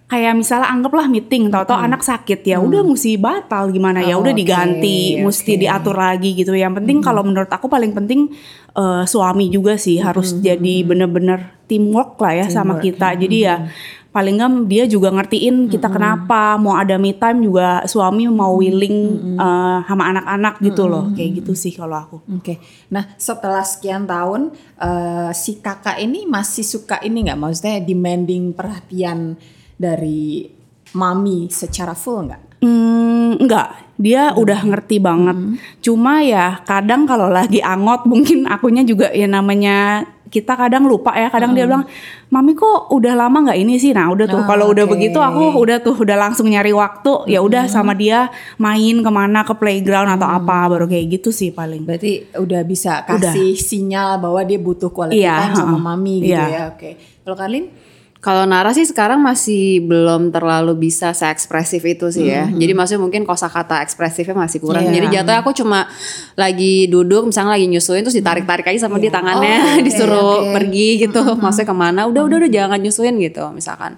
kayak 0.06 0.34
misalnya 0.34 0.66
anggaplah 0.66 1.06
meeting 1.06 1.48
tahu-tahu 1.48 1.78
anak 1.78 2.02
sakit. 2.02 2.42
Ya 2.42 2.58
udah 2.58 2.82
mesti 2.82 3.14
batal 3.14 3.70
gimana? 3.70 4.02
Ya 4.02 4.18
Oh, 4.18 4.22
udah 4.22 4.34
diganti 4.34 5.16
mesti 5.16 5.54
oke. 5.54 5.60
diatur 5.62 5.94
lagi 5.94 6.34
gitu. 6.34 6.50
Yang 6.50 6.82
penting 6.82 6.98
kalau 6.98 7.22
menurut 7.22 7.46
aku 7.46 7.70
paling 7.70 7.94
penting 7.94 8.34
eh, 8.74 9.02
suami 9.06 9.46
juga 9.48 9.78
sih 9.78 10.02
harus 10.02 10.34
jadi 10.36 10.82
bener-bener 10.82 11.62
teamwork 11.70 12.18
lah 12.18 12.42
ya 12.42 12.46
sama 12.50 12.82
kita. 12.82 13.14
Jadi 13.14 13.46
ya 13.46 13.70
paling 14.10 14.42
nggak 14.42 14.66
dia 14.66 14.90
juga 14.90 15.14
ngertiin 15.14 15.70
kita 15.70 15.86
kenapa 15.86 16.58
mau 16.58 16.74
ada 16.74 16.98
me 16.98 17.14
time 17.14 17.46
juga 17.46 17.86
suami 17.86 18.26
mau 18.26 18.58
willing 18.58 18.98
eh, 19.38 19.78
sama 19.86 20.10
anak-anak 20.10 20.54
gitu 20.62 20.90
loh. 20.90 21.14
Kayak 21.14 21.30
gitu 21.42 21.52
sih 21.54 21.72
kalau 21.74 21.96
aku. 21.96 22.16
Oke, 22.34 22.58
nah 22.90 23.06
setelah 23.14 23.62
sekian 23.62 24.04
tahun 24.10 24.50
eh, 24.82 25.30
si 25.34 25.62
kakak 25.62 26.02
ini 26.02 26.26
masih 26.26 26.66
suka 26.66 26.98
ini 27.06 27.30
nggak? 27.30 27.38
Maksudnya 27.38 27.78
demanding 27.86 28.50
perhatian 28.50 29.38
dari 29.78 30.50
mami 30.94 31.46
secara 31.48 31.94
full 31.94 32.26
nggak? 32.26 32.42
Hmm, 32.60 33.40
enggak, 33.40 33.72
dia 33.96 34.36
udah 34.36 34.60
ngerti 34.68 35.00
banget. 35.00 35.38
Cuma 35.80 36.20
ya 36.20 36.60
kadang 36.68 37.08
kalau 37.08 37.32
lagi 37.32 37.64
angot 37.64 38.04
mungkin 38.04 38.44
akunya 38.44 38.84
juga 38.84 39.08
ya 39.16 39.24
namanya 39.24 40.04
kita 40.30 40.54
kadang 40.54 40.86
lupa 40.86 41.10
ya. 41.12 41.26
Kadang 41.26 41.52
dia 41.52 41.66
bilang, 41.66 41.84
"Mami 42.30 42.54
kok 42.54 42.88
udah 42.88 43.18
lama 43.18 43.50
nggak 43.50 43.58
ini 43.58 43.76
sih?" 43.76 43.90
Nah, 43.90 44.06
udah 44.08 44.24
tuh 44.24 44.40
Ah, 44.40 44.46
kalau 44.46 44.70
udah 44.70 44.86
begitu 44.86 45.18
aku 45.18 45.58
udah 45.58 45.82
tuh 45.82 45.98
udah 45.98 46.16
langsung 46.16 46.46
nyari 46.46 46.70
waktu. 46.70 47.26
Ya 47.26 47.42
udah 47.42 47.66
sama 47.66 47.92
dia 47.92 48.30
main 48.56 49.02
ke 49.02 49.10
mana 49.10 49.42
ke 49.42 49.52
playground 49.52 50.06
atau 50.14 50.30
apa 50.30 50.70
baru 50.70 50.86
kayak 50.86 51.20
gitu 51.20 51.34
sih 51.34 51.50
paling. 51.50 51.82
Berarti 51.82 52.30
udah 52.38 52.62
bisa 52.62 53.02
kasih 53.02 53.58
sinyal 53.58 54.22
bahwa 54.22 54.40
dia 54.46 54.56
butuh 54.56 54.94
quality 54.94 55.20
Iya, 55.20 55.50
time 55.50 55.54
sama 55.58 55.78
mami 55.92 56.22
gitu 56.22 56.38
Iya. 56.38 56.46
ya. 56.46 56.60
Oke. 56.70 56.90
Kalau 57.26 57.36
Karlin? 57.36 57.66
Kalau 58.20 58.44
Nara 58.44 58.68
sih 58.76 58.84
sekarang 58.84 59.24
masih 59.24 59.80
belum 59.80 60.28
terlalu 60.28 60.76
bisa 60.76 61.16
se-ekspresif 61.16 61.80
itu 61.88 62.12
sih 62.12 62.28
ya. 62.28 62.52
Jadi 62.52 62.72
maksudnya 62.76 63.00
mungkin 63.00 63.24
kosakata 63.24 63.80
ekspresifnya 63.80 64.36
masih 64.36 64.60
kurang. 64.60 64.84
Iya. 64.92 65.00
Jadi 65.00 65.06
jatuhnya 65.08 65.40
aku 65.40 65.56
cuma 65.56 65.88
lagi 66.36 66.84
duduk 66.84 67.24
misalnya 67.24 67.56
lagi 67.56 67.64
nyusuin 67.72 68.04
terus 68.04 68.12
ditarik-tarik 68.20 68.68
aja 68.68 68.84
sama 68.84 69.00
dia 69.00 69.08
tangannya 69.08 69.56
Oh, 69.56 69.72
oke, 69.80 69.84
disuruh 69.88 70.32
oke. 70.44 70.52
pergi 70.52 71.00
gitu. 71.00 71.22
Maksudnya 71.40 71.68
ke 71.72 71.76
mana? 71.76 72.00
Udah 72.04 72.28
udah 72.28 72.36
udah 72.44 72.50
jangan 72.52 72.76
nyusuin 72.76 73.16
gitu 73.24 73.40
misalkan. 73.56 73.96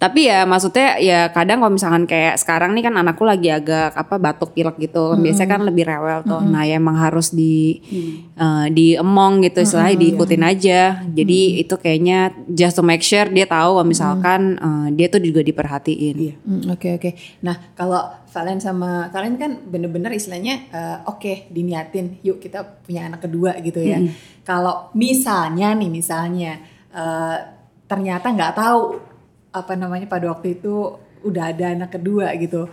Tapi 0.00 0.32
ya 0.32 0.48
maksudnya 0.48 0.96
ya 0.96 1.28
kadang 1.28 1.60
kalau 1.60 1.76
misalkan 1.76 2.08
kayak 2.08 2.40
sekarang 2.40 2.72
nih 2.72 2.88
kan 2.88 2.96
anakku 2.96 3.20
lagi 3.28 3.52
agak 3.52 3.92
apa 3.92 4.16
batuk 4.16 4.56
pilek 4.56 4.80
gitu. 4.80 5.12
Biasanya 5.20 5.60
kan 5.60 5.60
lebih 5.60 5.84
rewel 5.84 6.24
tuh. 6.24 6.40
Nah, 6.40 6.64
ya 6.64 6.80
emang 6.80 6.96
harus 6.96 7.36
di 7.36 7.84
eh, 8.32 8.66
diemong 8.72 9.44
gitu 9.44 9.60
istilahnya 9.60 10.00
diikutin 10.00 10.40
aja. 10.40 10.80
Jadi 11.04 11.60
itu 11.60 11.76
kayaknya 11.76 12.32
just 12.48 12.80
to 12.80 12.82
make 12.82 13.04
sure 13.04 13.28
dia 13.28 13.44
tahu 13.44 13.76
kalau 13.76 13.84
misalkan 13.84 14.56
eh, 14.56 14.88
dia 14.96 15.12
tuh 15.12 15.20
juga 15.20 15.44
diperhatiin. 15.44 16.16
Hmm, 16.48 16.72
Oke 16.72 16.96
oke. 16.96 17.10
Nah 17.44 17.76
kalau 17.76 18.00
Valen 18.32 18.62
sama 18.62 19.12
kalian 19.12 19.36
kan 19.36 19.52
bener-bener 19.68 20.16
istilahnya 20.16 20.64
eh, 20.72 20.96
oke 21.12 21.52
diniatin, 21.52 22.24
yuk 22.24 22.40
kita 22.40 22.64
punya 22.88 23.04
anak 23.04 23.28
kedua 23.28 23.52
gitu 23.60 23.84
ya. 23.84 24.00
Kalau 24.48 24.88
misalnya 24.96 25.76
nih 25.76 25.92
misalnya 25.92 26.56
eh, 26.88 27.36
ternyata 27.84 28.32
nggak 28.32 28.56
tahu 28.56 29.09
apa 29.50 29.74
namanya 29.74 30.06
pada 30.06 30.30
waktu 30.30 30.58
itu 30.58 30.96
udah 31.26 31.52
ada 31.52 31.74
anak 31.74 31.90
kedua 31.98 32.32
gitu, 32.38 32.70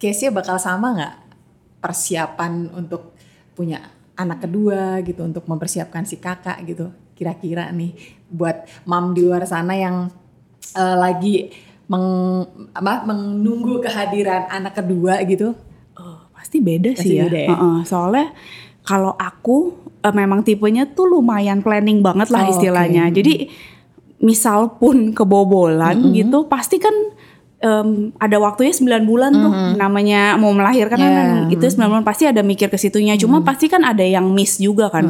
case-nya 0.00 0.30
bakal 0.32 0.56
sama 0.56 0.94
nggak 0.96 1.14
persiapan 1.80 2.70
untuk 2.72 3.12
punya 3.56 3.80
anak 4.16 4.44
kedua 4.44 5.00
gitu 5.00 5.24
untuk 5.24 5.48
mempersiapkan 5.48 6.04
si 6.04 6.20
kakak 6.20 6.60
gitu 6.68 6.92
kira-kira 7.16 7.68
nih 7.72 7.92
buat 8.32 8.64
mam 8.88 9.12
di 9.12 9.24
luar 9.24 9.44
sana 9.44 9.76
yang 9.76 10.08
eh, 10.76 10.96
lagi 10.96 11.52
meng, 11.90 12.06
apa, 12.72 13.04
menunggu 13.04 13.82
kehadiran 13.82 14.48
anak 14.48 14.78
kedua 14.80 15.20
gitu. 15.26 15.52
Oh, 15.98 16.18
pasti 16.32 16.62
beda 16.62 16.94
Pasti 16.96 17.12
sih 17.12 17.20
ya. 17.20 17.26
beda 17.28 17.40
ya? 17.44 17.48
Heeh, 17.52 17.78
soalnya 17.84 18.26
kalau 18.86 19.12
aku 19.18 19.76
eh, 20.00 20.14
memang 20.14 20.40
tipenya 20.46 20.88
tuh 20.88 21.10
lumayan 21.10 21.60
planning 21.60 22.00
banget 22.00 22.30
lah 22.32 22.46
Oh, 22.46 22.52
istilahnya. 22.56 23.10
oke. 23.10 23.20
Jadi 23.20 23.34
misal 24.20 24.76
pun 24.76 25.16
kebobolan 25.16 26.12
gitu, 26.12 26.44
pasti 26.44 26.76
kan 26.76 26.92
em, 27.60 28.12
ada 28.16 28.36
waktunya 28.40 28.72
9 28.72 29.04
bulan 29.04 29.32
tuh 29.32 29.52
namanya 29.76 30.36
mau 30.40 30.52
melahirkan 30.52 30.96
kan 30.96 31.08
Yeah. 31.48 31.52
itu 31.52 31.64
9 31.76 31.88
bulan 31.88 32.04
pasti 32.04 32.24
ada 32.28 32.40
mikir 32.40 32.68
ke 32.72 32.76
situnya. 32.80 33.16
Cuma 33.20 33.40
pasti 33.44 33.68
kan 33.68 33.84
ada 33.84 34.04
yang 34.04 34.28
miss 34.32 34.56
juga 34.60 34.88
kan. 34.88 35.08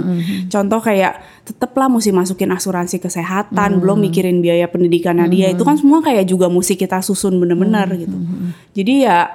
Contoh 0.51 0.79
kayak 0.83 1.23
tetep 1.47 1.71
lah 1.75 1.87
mesti 1.91 2.11
masukin 2.11 2.51
asuransi 2.51 2.99
kesehatan, 2.99 3.83
belum 3.83 3.99
mikirin 4.03 4.43
biaya 4.43 4.67
pendidikannya 4.71 5.27
dia. 5.31 5.47
Itu 5.51 5.63
kan 5.63 5.79
semua 5.79 6.03
kayak 6.03 6.27
juga 6.27 6.51
mesti 6.51 6.75
kita 6.75 7.03
susun 7.03 7.39
bener-bener 7.39 7.87
gitu. 7.99 8.17
Jadi 8.75 9.07
ya 9.07 9.31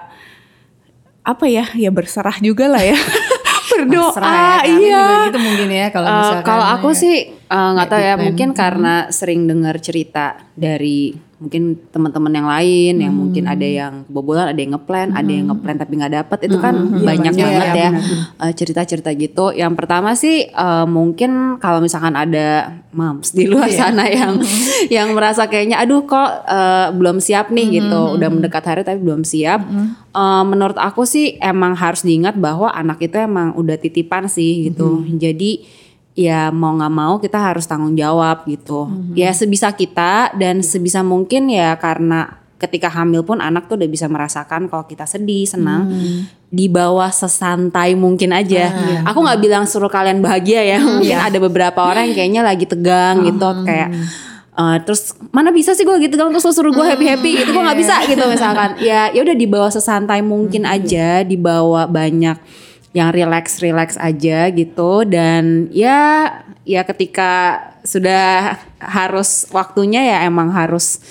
apa 1.26 1.50
ya 1.50 1.66
ya 1.74 1.90
berserah 1.90 2.38
juga 2.38 2.70
lah 2.70 2.86
ya 2.86 2.94
berdoa 3.74 4.14
ya, 4.14 4.22
Kak. 4.22 4.62
iya 4.70 5.04
gitu 5.26 5.40
mungkin 5.42 5.70
ya 5.74 5.88
kalau 5.90 6.06
misalkan. 6.06 6.46
kalau 6.46 6.66
aku 6.78 6.90
ya. 6.94 7.00
sih 7.02 7.16
eh, 7.50 7.70
nggak 7.76 7.88
tahu 7.90 8.02
ya 8.02 8.14
plan. 8.16 8.26
mungkin 8.30 8.50
karena 8.58 8.96
sering 9.14 9.46
dengar 9.46 9.78
cerita 9.78 10.38
dari 10.56 11.14
mungkin 11.36 11.76
teman-teman 11.92 12.32
yang 12.32 12.48
lain 12.48 12.94
yang 13.04 13.12
mungkin 13.12 13.44
ada 13.44 13.68
yang 13.68 13.94
kebobolan 14.08 14.56
ada 14.56 14.56
yang 14.56 14.72
ngeplan 14.72 15.12
ada 15.12 15.28
yang 15.28 15.52
ngeplan 15.52 15.76
tapi 15.76 15.94
nggak 16.00 16.14
dapet. 16.16 16.40
Itu 16.48 16.58
kan 16.64 16.76
banyak 17.04 17.34
banyak. 17.36 17.36
banget 17.36 17.68
Iya, 17.76 17.76
ya 17.76 17.90
eh, 18.40 18.54
cerita-cerita 18.56 19.12
gitu. 19.14 19.52
Yang 19.52 19.74
pertama 19.76 20.16
sih 20.16 20.48
eh, 20.48 20.86
mungkin 20.88 21.60
kalau 21.60 21.84
misalkan 21.84 22.16
ada 22.16 22.80
moms 22.96 23.36
di 23.36 23.52
luar 23.52 23.68
sana 23.68 24.08
yang 24.08 24.40
yang 24.96 25.12
merasa 25.12 25.52
kayaknya 25.52 25.84
aduh 25.84 26.08
kok 26.08 26.48
eh, 26.48 26.88
belum 26.96 27.20
siap 27.20 27.52
nih 27.52 27.84
gitu. 27.84 28.16
Udah 28.16 28.32
mendekat 28.32 28.64
hari 28.64 28.82
tapi 28.88 29.04
belum 29.04 29.28
siap. 29.28 29.60
Eh, 30.16 30.44
menurut 30.48 30.80
aku 30.80 31.04
sih 31.04 31.36
emang 31.44 31.76
harus 31.76 32.08
diingat 32.08 32.40
bahwa 32.40 32.72
anak 32.72 33.04
itu 33.04 33.20
emang 33.20 33.52
udah 33.60 33.76
titipan 33.76 34.32
sih 34.32 34.72
gitu. 34.72 35.04
Jadi 35.20 35.84
ya 36.16 36.48
mau 36.50 36.72
nggak 36.80 36.94
mau 36.96 37.20
kita 37.20 37.38
harus 37.38 37.68
tanggung 37.68 37.94
jawab 37.94 38.48
gitu. 38.48 38.88
Ya 39.14 39.36
sebisa 39.36 39.76
kita 39.76 40.32
dan 40.40 40.64
sebisa 40.64 41.04
mungkin 41.04 41.52
ya 41.52 41.76
karena 41.76 42.40
ketika 42.56 42.88
hamil 42.88 43.22
pun 43.28 43.44
anak 43.44 43.68
tuh 43.68 43.76
udah 43.76 43.90
bisa 43.92 44.08
merasakan 44.08 44.72
kalau 44.72 44.88
kita 44.88 45.04
sedih, 45.04 45.44
senang 45.44 45.92
di 46.48 46.72
bawah 46.72 47.12
sesantai 47.12 48.00
mungkin 48.00 48.32
aja. 48.32 48.72
Aku 49.04 49.20
nggak 49.20 49.44
bilang 49.44 49.68
suruh 49.68 49.92
kalian 49.92 50.24
bahagia 50.24 50.64
ya. 50.64 50.80
Mungkin 50.80 51.20
ada 51.20 51.38
beberapa 51.38 51.84
orang 51.84 52.10
yang 52.10 52.16
kayaknya 52.16 52.42
lagi 52.48 52.66
tegang 52.66 53.22
gitu 53.28 53.50
kayak 53.68 53.92
Uh, 54.56 54.80
terus 54.88 55.12
mana 55.36 55.52
bisa 55.52 55.76
sih 55.76 55.84
gue 55.84 55.92
gitu 56.00 56.16
tegang 56.16 56.32
terus 56.32 56.48
lo 56.48 56.56
suruh 56.56 56.72
gue 56.72 56.88
happy 56.88 57.04
happy 57.12 57.44
gitu 57.44 57.52
gue 57.52 57.60
nggak 57.60 57.76
bisa 57.76 58.08
gitu 58.08 58.24
misalkan. 58.24 58.80
Ya 58.80 59.12
ya 59.12 59.20
udah 59.20 59.36
dibawa 59.36 59.68
sesantai 59.68 60.24
mungkin 60.24 60.64
aja 60.64 61.28
dibawa 61.28 61.92
banyak 61.92 62.40
yang 62.96 63.12
relax 63.12 63.60
relax 63.60 64.00
aja 64.00 64.48
gitu. 64.56 65.04
Dan 65.04 65.68
ya 65.76 66.32
ya 66.64 66.88
ketika 66.88 67.60
sudah 67.84 68.56
harus 68.80 69.46
waktunya 69.52 70.16
ya 70.16 70.18
emang 70.24 70.50
harus 70.56 71.04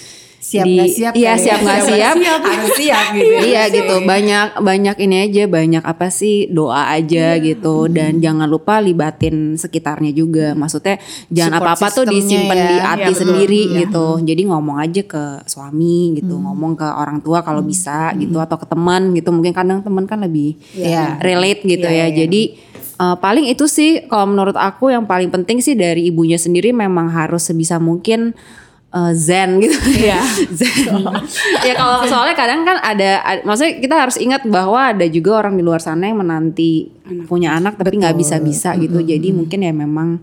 siap 0.45 0.67
di- 0.67 0.77
nggak 0.77 0.91
siap 0.91 1.13
iya 1.15 1.25
ya. 1.27 1.35
siap 1.35 1.59
nggak 1.59 1.81
siap 1.83 2.17
harus 2.45 2.73
siap 2.77 3.07
gitu 3.11 3.33
ya. 3.33 3.41
iya 3.43 3.63
gitu 3.67 3.95
banyak 4.03 4.47
banyak 4.61 4.97
ini 5.01 5.17
aja 5.25 5.43
banyak 5.47 5.81
apa 5.83 6.07
sih 6.11 6.47
doa 6.49 6.93
aja 6.93 7.41
gitu 7.41 7.89
dan 7.89 8.21
jangan 8.21 8.45
lupa 8.45 8.77
libatin 8.79 9.57
sekitarnya 9.57 10.13
juga 10.13 10.53
maksudnya 10.53 11.01
jangan 11.29 11.59
Support 11.59 11.73
apa 11.73 11.81
apa 11.81 11.97
tuh 11.97 12.05
disimpan 12.07 12.55
ya. 12.55 12.63
di 12.63 12.75
Iya, 12.75 12.85
hati 12.85 13.03
betul. 13.09 13.21
sendiri 13.21 13.61
Iya. 13.65 13.77
gitu 13.81 14.07
jadi 14.21 14.43
ngomong 14.45 14.77
aja 14.79 15.03
ke 15.03 15.25
suami 15.45 15.97
gitu 16.15 16.35
ngomong 16.37 16.73
ke 16.75 16.85
orang 16.87 17.19
tua 17.19 17.41
kalau 17.41 17.65
bisa 17.65 18.13
gitu 18.15 18.37
atau 18.37 18.55
ke 18.55 18.67
teman 18.67 19.11
gitu 19.13 19.31
mungkin 19.31 19.51
kadang 19.51 19.81
teman 19.81 20.05
kan 20.05 20.21
lebih 20.21 20.61
Iya. 20.75 21.19
relate 21.19 21.65
gitu 21.65 21.83
Iya, 21.83 21.97
ya 21.97 22.07
iya. 22.07 22.17
jadi 22.21 22.43
eh, 22.95 23.17
paling 23.17 23.49
itu 23.49 23.65
sih 23.65 24.05
kalau 24.05 24.29
menurut 24.29 24.55
aku 24.55 24.87
yang 24.87 25.03
paling 25.03 25.27
penting 25.27 25.59
sih 25.59 25.73
dari 25.73 26.05
ibunya 26.05 26.37
sendiri 26.37 26.71
memang 26.71 27.09
harus 27.09 27.43
sebisa 27.45 27.79
mungkin 27.79 28.37
eh, 28.95 29.13
zen 29.13 29.59
gitu 29.59 29.75
Iya. 29.91 30.23
zen 30.59 31.03
ya 31.61 31.75
kalau 31.75 32.07
soalnya 32.07 32.33
kadang 32.33 32.63
kan 32.63 32.79
ada, 32.79 33.21
ad- 33.21 33.43
maksudnya 33.43 33.79
kita 33.79 33.97
harus 33.99 34.17
ingat 34.17 34.47
bahwa 34.47 34.95
ada 34.95 35.07
juga 35.07 35.43
orang 35.43 35.55
di 35.55 35.63
luar 35.63 35.79
sana 35.79 36.07
yang 36.07 36.19
menanti 36.19 36.95
punya 37.27 37.53
anak 37.53 37.75
tapi 37.75 37.99
nggak 37.99 38.15
bisa 38.15 38.39
bisa 38.39 38.73
gitu 38.77 38.99
jadi 38.99 39.29
mungkin 39.31 39.61
ya 39.61 39.73
memang 39.75 40.23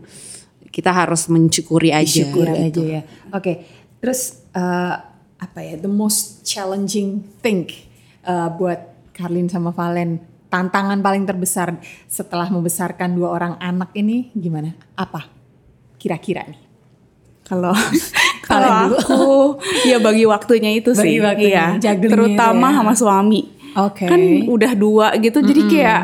kita 0.71 0.87
harus 0.89 1.27
mencukuri 1.27 1.91
aja 1.91 2.23
Syukur 2.23 2.47
aja 2.47 2.79
ya. 2.79 3.01
Oke, 3.35 3.67
terus 3.99 4.39
eh, 4.51 4.95
apa 5.35 5.59
ya 5.59 5.75
the 5.75 5.91
most 5.91 6.47
challenging 6.47 7.27
thing 7.43 7.67
eh, 8.23 8.49
buat 8.55 8.79
Karlin 9.11 9.51
sama 9.51 9.75
Valen 9.75 10.23
tantangan 10.47 10.99
paling 10.99 11.27
terbesar 11.27 11.75
setelah 12.07 12.47
membesarkan 12.47 13.15
dua 13.15 13.31
orang 13.31 13.59
anak 13.59 13.91
ini 13.93 14.31
gimana? 14.31 14.71
Apa? 14.95 15.27
Kira-kira 15.95 16.47
nih? 16.47 16.59
Kalau 17.43 17.75
kalau 18.41 18.69
aku 18.91 19.21
ya 19.85 19.97
bagi 19.97 20.25
waktunya 20.25 20.71
itu 20.73 20.91
Bagi 20.91 21.01
sih, 21.01 21.13
waktunya, 21.19 21.47
iya. 21.47 21.65
jugglingnya 21.77 22.13
Terutama 22.15 22.67
ya. 22.69 22.75
sama 22.81 22.93
suami. 22.93 23.41
Oke. 23.71 24.03
Kan 24.05 24.21
udah 24.45 24.71
dua 24.75 25.15
gitu, 25.15 25.39
jadi 25.39 25.61
kayak 25.65 26.01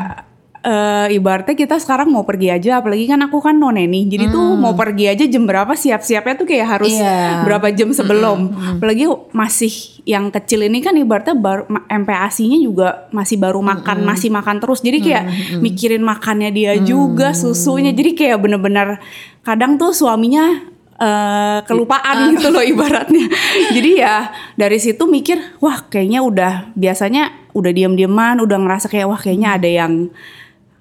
eh, 0.58 1.14
ibaratnya 1.14 1.54
kita 1.54 1.78
sekarang 1.78 2.10
mau 2.10 2.26
pergi 2.26 2.50
aja, 2.50 2.82
apalagi 2.82 3.06
kan 3.06 3.22
aku 3.22 3.38
kan 3.38 3.54
noneni, 3.54 4.10
jadi 4.10 4.26
tuh 4.28 4.58
mau 4.58 4.74
pergi 4.74 5.06
aja 5.06 5.24
jam 5.24 5.46
berapa 5.46 5.70
siap-siapnya 5.70 6.34
tuh 6.34 6.44
kayak 6.44 6.66
harus 6.66 6.92
Iya. 6.92 7.46
berapa 7.46 7.70
jam 7.70 7.94
sebelum. 7.94 8.52
Apalagi 8.76 9.06
masih 9.30 9.70
yang 10.02 10.32
kecil 10.32 10.66
ini 10.66 10.80
kan 10.80 10.96
ibaratnya 10.96 11.36
baru 11.36 11.62
MPASI-nya 11.86 12.58
juga 12.58 13.06
masih 13.12 13.38
baru 13.38 13.60
makan, 13.60 14.02
masih 14.02 14.34
makan 14.34 14.58
terus. 14.58 14.82
Jadi 14.82 14.98
kayak 14.98 15.24
mikirin 15.60 16.02
makannya 16.02 16.50
dia 16.50 16.74
juga, 16.80 17.30
susunya. 17.32 17.94
Jadi 17.94 18.18
kayak 18.18 18.40
bener-bener 18.40 18.98
kadang 19.44 19.76
tuh 19.76 19.94
suaminya 19.94 20.58
eh, 20.98 21.58
kelupaan 21.64 22.34
gitu 22.34 22.50
loh 22.50 22.62
ibaratnya. 22.62 23.26
Jadi 23.74 23.90
ya 24.02 24.30
dari 24.58 24.78
situ 24.82 25.06
mikir, 25.06 25.58
wah 25.62 25.86
kayaknya 25.86 26.20
udah 26.22 26.52
biasanya 26.74 27.50
udah 27.54 27.72
diam-diaman, 27.72 28.42
udah 28.42 28.58
ngerasa 28.58 28.86
kayak 28.90 29.06
wah 29.08 29.18
kayaknya 29.18 29.58
ada 29.58 29.68
yang 29.70 30.10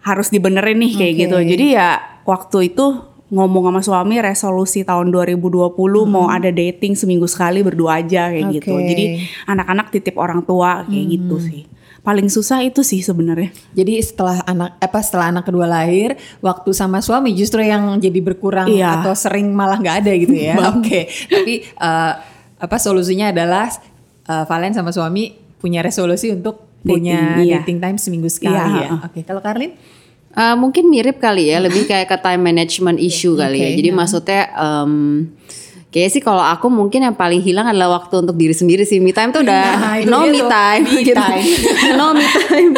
harus 0.02 0.28
dibenerin 0.32 0.80
nih 0.82 0.94
kayak 0.96 1.14
Oke. 1.14 1.22
gitu. 1.28 1.38
Jadi 1.56 1.66
ya 1.78 1.90
waktu 2.24 2.74
itu 2.74 2.86
ngomong 3.28 3.68
sama 3.68 3.82
suami 3.84 4.16
resolusi 4.24 4.88
tahun 4.88 5.12
2020 5.12 5.76
mau 6.08 6.32
ada 6.32 6.48
dating 6.48 6.96
seminggu 6.96 7.28
sekali 7.28 7.60
berdua 7.60 8.00
aja 8.00 8.32
kayak 8.32 8.46
gitu. 8.56 8.72
Oke. 8.72 8.88
Jadi 8.88 9.06
anak-anak 9.52 9.88
titip 9.92 10.16
orang 10.16 10.48
tua 10.48 10.88
kayak 10.88 11.06
gitu 11.12 11.36
sih. 11.44 11.64
Paling 12.08 12.32
susah 12.32 12.64
itu 12.64 12.88
sih 12.88 13.04
sebenarnya. 13.04 13.52
Jadi 13.76 14.00
setelah 14.00 14.40
anak 14.48 14.80
apa 14.80 15.00
setelah 15.04 15.28
anak 15.28 15.44
kedua 15.44 15.68
lahir, 15.68 16.16
waktu 16.40 16.72
sama 16.72 17.04
suami 17.04 17.36
justru 17.36 17.60
yang 17.60 18.00
jadi 18.00 18.24
berkurang 18.24 18.72
Iya. 18.72 19.04
atau 19.04 19.12
sering 19.12 19.52
malah 19.52 19.76
nggak 19.76 20.08
ada 20.08 20.12
gitu 20.16 20.32
ya. 20.32 20.56
Oke. 20.72 21.12
Tapi 21.28 21.68
eh, 21.68 22.14
apa 22.58 22.78
solusinya 22.80 23.36
adalah 23.36 23.68
eh, 24.24 24.44
Valen 24.48 24.72
sama 24.72 24.96
suami 24.96 25.36
punya 25.60 25.84
resolusi 25.84 26.32
untuk 26.32 26.64
punya 26.80 27.36
Dating, 27.36 27.44
iya. 27.44 27.60
dating 27.60 27.80
time 27.84 27.98
seminggu 28.00 28.32
sekali 28.32 28.56
Iya, 28.56 28.88
ya. 28.88 28.90
Oke. 29.04 29.28
Kalau 29.28 29.44
Karlin? 29.44 29.76
Eh, 30.32 30.56
mungkin 30.56 30.88
mirip 30.88 31.20
kali 31.20 31.52
ya, 31.52 31.60
lebih 31.60 31.84
kayak 31.84 32.08
ke 32.08 32.18
time 32.24 32.40
management 32.40 33.04
issue 33.04 33.36
kali 33.36 33.58
ya. 33.60 33.68
Oke, 33.68 33.78
Jadi 33.84 33.90
maksudnya 33.92 34.42
em 34.56 34.94
Kayaknya 35.88 36.12
sih 36.12 36.20
kalau 36.20 36.44
aku 36.44 36.68
mungkin 36.68 37.00
yang 37.00 37.16
paling 37.16 37.40
hilang 37.40 37.64
adalah 37.64 37.96
waktu 37.96 38.20
untuk 38.20 38.36
diri 38.36 38.52
sendiri 38.52 38.84
sih. 38.84 39.00
Me 39.00 39.16
time 39.16 39.32
tuh 39.32 39.40
udah 39.40 39.64
Nah, 39.80 39.96
itu 39.96 40.12
no 40.12 40.28
me 40.28 40.44
time 40.44 40.84
me 40.84 41.00
gitu. 41.00 41.16
time. 41.16 41.48
no 42.00 42.12
me 42.12 42.28
time. 42.28 42.76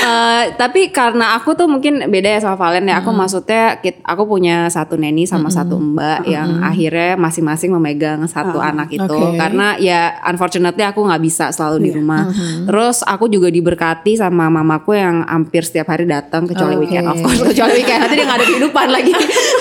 Eh, 0.00 0.42
tapi 0.54 0.86
karena 0.88 1.34
aku 1.34 1.58
tuh 1.58 1.66
mungkin 1.66 2.06
beda 2.06 2.30
ya 2.30 2.38
sama 2.38 2.54
Valen 2.54 2.86
ya. 2.86 3.02
Aku 3.02 3.10
maksudnya 3.10 3.82
kit- 3.82 3.98
aku 4.00 4.22
punya 4.24 4.70
satu 4.70 4.94
neni 4.94 5.26
sama 5.26 5.50
satu 5.50 5.76
mbak 5.76 6.30
yang 6.30 6.62
akhirnya 6.62 7.18
masing-masing 7.18 7.74
memegang 7.74 8.22
satu 8.24 8.62
anak 8.62 8.86
itu. 8.88 9.02
Oke. 9.02 9.34
Karena 9.34 9.74
ya 9.74 10.22
unfortunately 10.22 10.86
aku 10.86 11.02
nggak 11.02 11.20
bisa 11.20 11.50
selalu 11.50 11.76
di 11.82 11.90
rumah. 11.90 12.30
Terus 12.64 13.02
aku 13.02 13.26
juga 13.26 13.50
diberkati 13.50 14.14
sama 14.14 14.46
mamaku 14.46 14.94
yang 14.94 15.26
hampir 15.26 15.66
setiap 15.66 15.90
hari 15.90 16.06
datang 16.06 16.46
kecuali 16.46 16.78
Oke. 16.78 16.86
weekend 16.86 17.10
of 17.10 17.18
course 17.18 17.42
kecuali 17.42 17.82
weekend 17.82 17.98
nanti 17.98 18.14
dia 18.14 18.24
nggak 18.24 18.38
ada 18.38 18.46
kehidupan 18.46 18.86
lagi. 18.94 19.12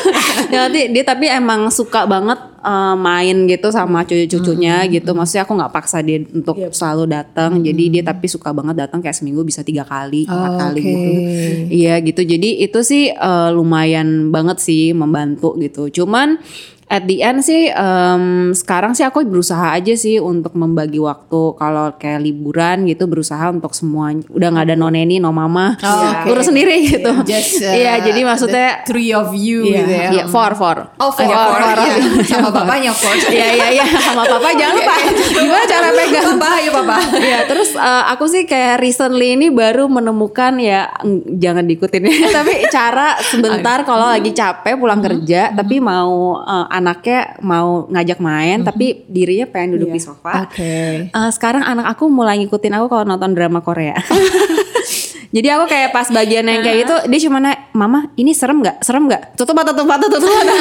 nanti 0.54 0.82
dia 0.94 1.04
tapi 1.04 1.26
emang 1.26 1.74
suka 1.74 2.06
banget 2.06 2.53
eh, 2.64 2.96
main 2.96 3.46
gitu 3.46 3.68
sama 3.70 4.02
cucu-cucunya 4.02 4.88
gitu. 4.88 5.12
Maksudnya 5.12 5.44
aku 5.44 5.54
nggak 5.54 5.72
paksa 5.72 6.00
dia 6.00 6.24
untuk 6.24 6.56
selalu 6.72 7.04
datang. 7.06 7.60
Jadi 7.60 7.84
dia 7.92 8.04
tapi 8.04 8.26
suka 8.26 8.50
banget 8.50 8.88
datang 8.88 9.00
kayak 9.00 9.14
seminggu 9.14 9.44
bisa 9.44 9.62
tiga 9.62 9.84
kali, 9.84 10.24
empat 10.24 10.50
Oh, 10.50 10.60
kali 10.60 10.80
oke. 10.80 10.88
gitu. 10.88 11.10
Iya 11.70 11.94
gitu. 12.00 12.22
Jadi 12.24 12.50
itu 12.62 12.80
sih 12.82 13.12
eh, 13.12 13.50
lumayan 13.52 14.32
banget 14.32 14.58
sih 14.58 14.96
membantu 14.96 15.60
gitu. 15.60 15.92
Cuman 15.92 16.40
at 16.94 17.04
the 17.04 17.18
end 17.20 17.42
sih 17.42 17.74
em, 17.74 18.24
sekarang 18.54 18.94
sih 18.94 19.02
aku 19.02 19.26
berusaha 19.26 19.74
aja 19.74 19.98
sih 19.98 20.22
untuk 20.22 20.54
membagi 20.54 21.02
waktu 21.02 21.58
kalau 21.58 21.90
kayak 21.98 22.22
liburan 22.22 22.86
gitu 22.86 23.10
berusaha 23.10 23.50
untuk 23.50 23.74
semua 23.74 24.14
udah 24.30 24.48
nggak 24.54 24.66
ada 24.70 24.76
noneni 24.78 25.18
no 25.18 25.34
mama 25.34 25.74
Oh, 25.82 25.90
oke. 26.06 26.30
urus 26.30 26.48
sendiri 26.48 26.86
gitu 26.86 27.10
uh, 27.10 27.26
iya 27.74 27.98
jadi 27.98 28.22
maksudnya 28.22 28.86
three 28.86 29.10
of 29.10 29.34
you 29.34 29.64
Iya. 29.64 29.80
gitu 29.80 29.92
ya. 29.92 30.08
Iya, 30.12 30.24
four, 30.28 30.52
four. 30.54 30.78
Oh, 31.00 31.10
four, 31.10 31.24
Iya, 31.26 31.36
four, 31.40 31.56
four. 31.56 31.78
iya. 31.80 31.96
Sama 32.28 32.50
bapaknya 32.52 32.90
of 32.92 33.00
course. 33.00 33.26
Iya, 33.34 33.48
iya, 33.56 33.68
iya. 33.80 33.86
Sama 33.98 34.28
papa 34.28 34.50
jangan 34.54 34.76
lupa. 34.76 34.96
Gimana 35.32 35.64
cara 35.66 35.88
pegang? 35.90 36.26
Papa, 36.38 36.50
ayo 36.60 36.70
papa. 36.70 36.98
Iya, 37.18 37.40
terus 37.48 37.70
eh, 37.74 38.04
aku 38.12 38.26
sih 38.28 38.44
kayak 38.44 38.84
recently 38.84 39.34
ini 39.34 39.48
baru 39.50 39.88
menemukan 39.88 40.60
ya 40.60 40.92
jangan 41.40 41.64
diikutin 41.66 42.04
ya. 42.04 42.14
tapi 42.38 42.68
cara 42.70 43.18
sebentar 43.24 43.82
kalau 43.82 44.12
lagi 44.12 44.36
capek 44.36 44.76
pulang 44.76 45.00
kerja 45.00 45.56
tapi 45.56 45.80
mau 45.80 46.38
eh, 46.44 46.66
anaknya 46.84 47.40
mau 47.40 47.88
ngajak 47.88 48.20
main 48.20 48.60
tapi 48.68 49.08
dirinya 49.08 49.48
pengen 49.48 49.80
duduk 49.80 49.96
di 49.96 50.02
sofa. 50.04 50.44
Oke. 50.44 51.08
Eh, 51.08 51.32
sekarang 51.32 51.64
anak 51.64 51.96
aku 51.96 52.12
mulai 52.12 52.44
ngikutin 52.44 52.76
aku 52.76 52.92
kalau 52.92 53.08
nonton 53.08 53.32
drama 53.32 53.64
Korea. 53.64 53.96
Jadi 55.34 55.48
aku 55.50 55.66
kayak 55.66 55.90
pas 55.90 56.08
bagian 56.14 56.46
yang 56.46 56.62
kayak 56.62 56.86
gitu 56.86 56.96
dia 57.10 57.20
cuma 57.26 57.42
nanya, 57.42 57.58
"Mama, 57.74 58.06
ini 58.14 58.38
serem 58.38 58.62
nggak? 58.62 58.86
Serem 58.86 59.10
nggak? 59.10 59.34
Tutup 59.34 59.58
mata, 59.58 59.74
tutup 59.74 59.90
mata, 59.90 60.06
tutup 60.06 60.30
mata." 60.30 60.54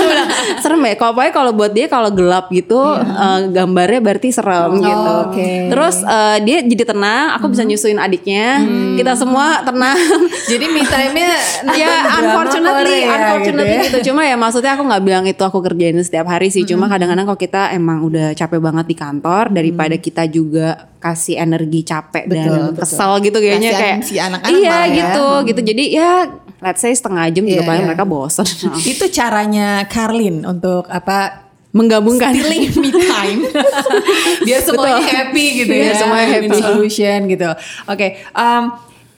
Serem 0.64 0.80
ya. 0.88 0.94
Kalau 0.96 1.12
pokoknya 1.12 1.34
kalau 1.36 1.52
buat 1.52 1.72
dia 1.76 1.86
kalau 1.92 2.08
gelap 2.08 2.48
gitu 2.48 2.80
eh, 2.96 3.38
gambarnya 3.52 4.00
berarti 4.00 4.32
serem 4.32 4.80
gitu. 4.80 5.12
oke. 5.28 5.50
Terus 5.68 5.96
eh, 6.00 6.36
dia 6.48 6.58
jadi 6.64 6.84
tenang, 6.88 7.36
aku 7.36 7.52
bisa 7.52 7.68
nyusuin 7.68 8.00
adiknya. 8.00 8.64
Kita 8.96 9.12
semua 9.12 9.60
tenang. 9.60 9.96
Jadi 10.52 10.66
me 10.68 10.82
time-nya 10.84 11.32
ya 11.76 12.04
drama 12.04 12.18
unfortunately, 12.18 13.00
Korea 13.04 13.14
unfortunately 13.14 13.76
gitu 13.78 13.88
gitu, 13.88 13.98
Cuma 14.12 14.26
ya 14.26 14.36
maksudnya 14.36 14.72
aku 14.74 14.82
nggak 14.88 15.02
bilang 15.04 15.24
itu 15.28 15.42
aku 15.44 15.58
kerjain 15.60 15.96
setiap 16.00 16.26
hari 16.28 16.48
sih. 16.48 16.64
Cuma 16.64 16.88
kadang-kadang 16.88 17.28
kalau 17.28 17.40
kita 17.40 17.72
emang 17.76 18.04
udah 18.04 18.32
capek 18.32 18.60
banget 18.60 18.86
di 18.88 18.96
kantor 18.96 19.52
daripada 19.52 19.96
kita 20.00 20.24
juga 20.28 20.91
kasih 21.02 21.34
energi 21.36 21.82
capek 21.82 22.24
dan 22.24 22.46
Betul, 22.46 22.62
betul. 22.70 22.80
kesel 22.80 23.12
gitu 23.20 23.38
kayaknya 23.38 23.70
Kasihan 23.70 23.82
kayak 23.82 23.98
si 24.00 24.14
anak-anak 24.16 24.54
iya 24.54 24.70
ya. 24.78 24.94
gitu 24.94 25.26
gitu. 25.44 25.60
Jadi 25.66 25.84
ya 25.90 26.10
let's 26.58 26.78
say 26.78 26.90
setengah 26.90 27.26
jam 27.28 27.42
juga 27.42 27.58
Iya, 27.58 27.66
paling 27.66 27.82
iya. 27.82 27.88
mereka 27.90 28.04
bosan. 28.06 28.46
Itu 28.94 29.04
caranya 29.08 29.68
Karlin 29.84 30.42
untuk 30.42 30.86
apa 30.86 31.42
Menggabungkan 31.72 32.30
stealing 32.30 32.68
me 32.76 32.90
time 32.92 33.48
biar 34.44 34.60
semuanya 34.60 35.00
Betul. 35.00 35.08
happy 35.10 35.44
gitu 35.56 35.72
Biar 35.72 35.88
ya 35.88 35.94
semuanya 35.96 36.28
happy. 36.30 36.48
solution 36.54 37.18
gitu 37.26 37.48
oke 37.88 38.06
em, 38.28 38.62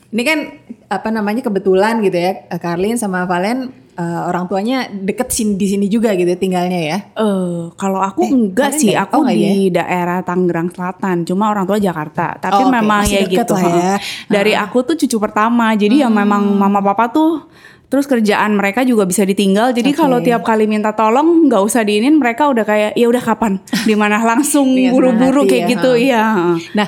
ini 0.08 0.22
kan 0.22 0.38
apa 0.86 1.08
namanya 1.10 1.42
kebetulan 1.42 1.98
gitu 1.98 2.14
ya 2.14 2.32
Karlin 2.56 2.94
sama 2.94 3.26
Valen 3.26 3.74
eh, 3.94 4.20
orang 4.24 4.44
tuanya 4.44 4.86
deket 4.86 5.30
sini 5.30 5.54
di 5.54 5.66
sini 5.66 5.86
juga 5.86 6.12
gitu 6.12 6.30
tinggalnya 6.34 6.80
ya. 6.80 6.98
Eh, 7.14 7.70
kalau 7.74 7.98
aku 7.98 8.22
Eh, 8.22 8.30
enggak 8.30 8.74
sih, 8.74 8.90
enggak? 8.90 9.06
aku 9.08 9.18
Oh, 9.18 9.26
di 9.26 9.70
daerah 9.70 10.18
Tangerang 10.20 10.68
Selatan. 10.68 11.22
Cuma 11.22 11.48
orang 11.48 11.64
tua 11.64 11.78
Jakarta. 11.78 12.34
Tapi 12.34 12.60
Oh, 12.60 12.68
oke. 12.68 12.74
memang 12.74 13.02
Masih 13.02 13.22
ya 13.22 13.30
gitu. 13.30 13.54
lah 13.54 13.64
ya. 13.64 13.94
Dari 14.34 14.52
aku 14.52 14.82
tuh 14.82 14.96
cucu 14.96 15.16
pertama. 15.16 15.72
Jadi 15.72 16.00
ya 16.00 16.08
memang 16.08 16.42
Hmm. 16.44 16.58
mama 16.60 16.80
papa 16.80 17.08
tuh 17.08 17.46
terus 17.84 18.04
kerjaan 18.04 18.52
mereka 18.52 18.82
juga 18.82 19.04
bisa 19.04 19.22
ditinggal. 19.22 19.70
Jadi 19.70 19.90
Oke. 19.90 19.96
kalau 19.96 20.18
tiap 20.18 20.42
kali 20.42 20.66
minta 20.66 20.90
tolong 20.90 21.46
nggak 21.46 21.62
usah 21.62 21.80
diinin, 21.80 22.18
mereka 22.18 22.46
udah 22.46 22.62
kayak 22.62 22.90
ya 22.92 23.06
udah 23.06 23.22
kapan, 23.22 23.62
di 23.86 23.94
mana 23.94 24.18
langsung 24.20 24.66
buru-buru 24.90 25.46
kayak 25.46 25.62
ya, 25.62 25.70
gitu. 25.70 25.90
heeh. 25.94 26.10
Iya. 26.10 26.22
heeh. 26.26 26.56
Nah, 26.74 26.86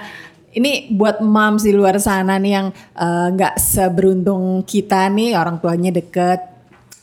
ini 0.51 0.73
buat 0.91 1.21
moms 1.21 1.63
di 1.63 1.71
luar 1.71 2.01
sana 2.01 2.37
nih 2.37 2.53
yang 2.53 2.67
eh, 2.97 3.27
nggak 3.31 3.55
seberuntung 3.55 4.67
kita 4.67 5.07
nih 5.09 5.37
orang 5.37 5.61
tuanya 5.61 5.95
deket, 5.95 6.56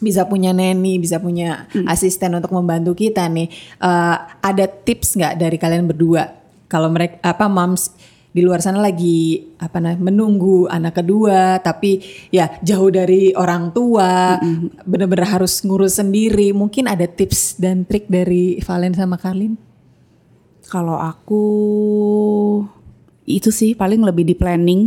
bisa 0.04 0.28
punya 0.28 0.52
nanny, 0.52 1.00
bisa 1.00 1.24
punya 1.24 1.72
asisten 1.88 2.36
untuk 2.36 2.52
membantu 2.52 2.92
kita 2.94 3.24
nih. 3.32 3.48
Eh, 3.80 4.18
ada 4.44 4.66
tips 4.68 5.16
nggak 5.16 5.34
dari 5.40 5.58
kalian 5.58 5.88
berdua? 5.88 6.28
Kalau 6.68 6.92
mereka 6.92 7.24
apa 7.24 7.48
moms 7.48 7.96
di 8.34 8.42
luar 8.42 8.66
sana 8.66 8.82
lagi 8.82 9.54
apa 9.62 9.78
namanya 9.78 10.10
menunggu 10.10 10.66
anak 10.66 11.00
kedua, 11.06 11.62
tapi 11.62 12.02
ya 12.34 12.50
jauh 12.66 12.90
dari 12.90 13.30
orang 13.38 13.70
tua, 13.70 14.42
bener-bener 14.90 15.30
harus 15.30 15.62
ngurus 15.62 16.02
sendiri. 16.02 16.50
Mungkin 16.50 16.90
ada 16.90 17.06
tips 17.06 17.62
dan 17.62 17.86
trik 17.86 18.10
dari 18.10 18.58
Valen 18.58 18.98
sama 18.98 19.22
Karlin? 19.22 19.54
Kalau 20.66 20.98
aku 20.98 21.46
itu 23.24 23.50
sih 23.56 23.72
paling 23.72 24.04
lebih 24.04 24.28
di 24.28 24.36
planning. 24.36 24.82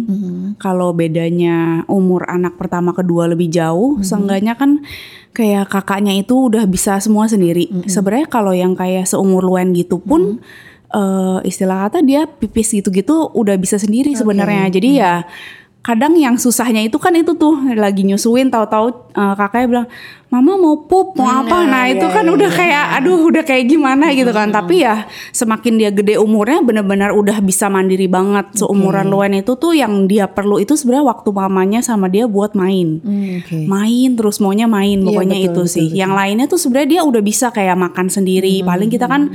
Kalau 0.61 0.93
bedanya 0.93 1.85
umur 1.89 2.29
anak 2.29 2.61
pertama 2.61 2.93
kedua 2.93 3.29
lebih 3.29 3.49
jauh, 3.49 4.01
seenggaknya 4.05 4.57
kan 4.57 4.85
kayak 5.33 5.69
kakaknya 5.69 6.17
itu 6.17 6.49
udah 6.49 6.65
bisa 6.69 7.01
semua 7.01 7.29
sendiri. 7.29 7.69
Sebenarnya 7.89 8.29
kalau 8.29 8.53
yang 8.53 8.77
kayak 8.77 9.09
seumur 9.09 9.45
Luen 9.45 9.73
gitu 9.73 10.01
pun 10.01 10.41
eh, 10.93 11.39
istilah 11.49 11.89
kata 11.89 12.05
dia 12.05 12.29
pipis 12.29 12.73
gitu-gitu 12.77 13.33
udah 13.33 13.57
bisa 13.57 13.81
sendiri 13.81 14.13
sebenarnya. 14.13 14.69
Jadi 14.69 14.91
ya 15.01 15.25
kadang 15.87 16.19
yang 16.19 16.35
susahnya 16.35 16.83
itu 16.83 16.99
kan 16.99 17.15
itu 17.15 17.39
tuh 17.39 17.55
lagi 17.79 18.03
nyusuin 18.03 18.51
tahu-tahu 18.51 19.15
eh, 19.15 19.35
kakaknya 19.39 19.67
bilang 19.71 19.89
mama 20.27 20.59
mau 20.59 20.83
pup 20.91 21.15
mau 21.15 21.47
apa? 21.47 21.63
Nah 21.63 21.87
itu 21.87 22.03
iya, 22.03 22.11
kan 22.11 22.27
iya, 22.27 22.35
udah 22.35 22.51
iya. 22.51 22.59
kayak 22.59 22.87
aduh 22.99 23.19
udah 23.31 23.43
kayak 23.47 23.65
gimana 23.71 24.11
gitu 24.11 24.35
kan. 24.35 24.51
Tapi 24.51 24.83
ya 24.83 25.07
semakin 25.31 25.79
dia 25.79 25.91
gede 25.95 26.19
umurnya 26.19 26.59
benar-benar 26.67 27.15
udah 27.15 27.39
bisa 27.39 27.71
mandiri 27.71 28.11
banget. 28.11 28.59
Seumuran 28.59 29.07
Luen 29.07 29.39
itu 29.39 29.55
tuh 29.55 29.79
yang 29.79 30.11
dia 30.11 30.27
perlu 30.27 30.59
itu 30.59 30.75
sebenarnya 30.75 31.07
waktu 31.07 31.31
mamanya 31.31 31.81
sama 31.87 32.11
dia 32.11 32.27
buat 32.27 32.59
main. 32.59 32.99
Oke. 33.39 33.71
main 33.71 34.19
terus 34.19 34.43
maunya 34.43 34.67
main 34.67 34.99
Iya, 34.99 35.07
pokoknya 35.07 35.39
betul, 35.39 35.47
itu 35.47 35.61
betul, 35.63 35.67
sih. 35.71 35.87
betul. 35.87 36.01
yang 36.03 36.13
lainnya 36.19 36.47
tuh 36.51 36.59
sebenarnya 36.59 36.89
dia 36.99 37.03
udah 37.07 37.23
bisa 37.23 37.47
kayak 37.55 37.79
makan 37.79 38.11
sendiri. 38.11 38.67
Paling 38.67 38.91
kita 38.91 39.07
kan 39.07 39.31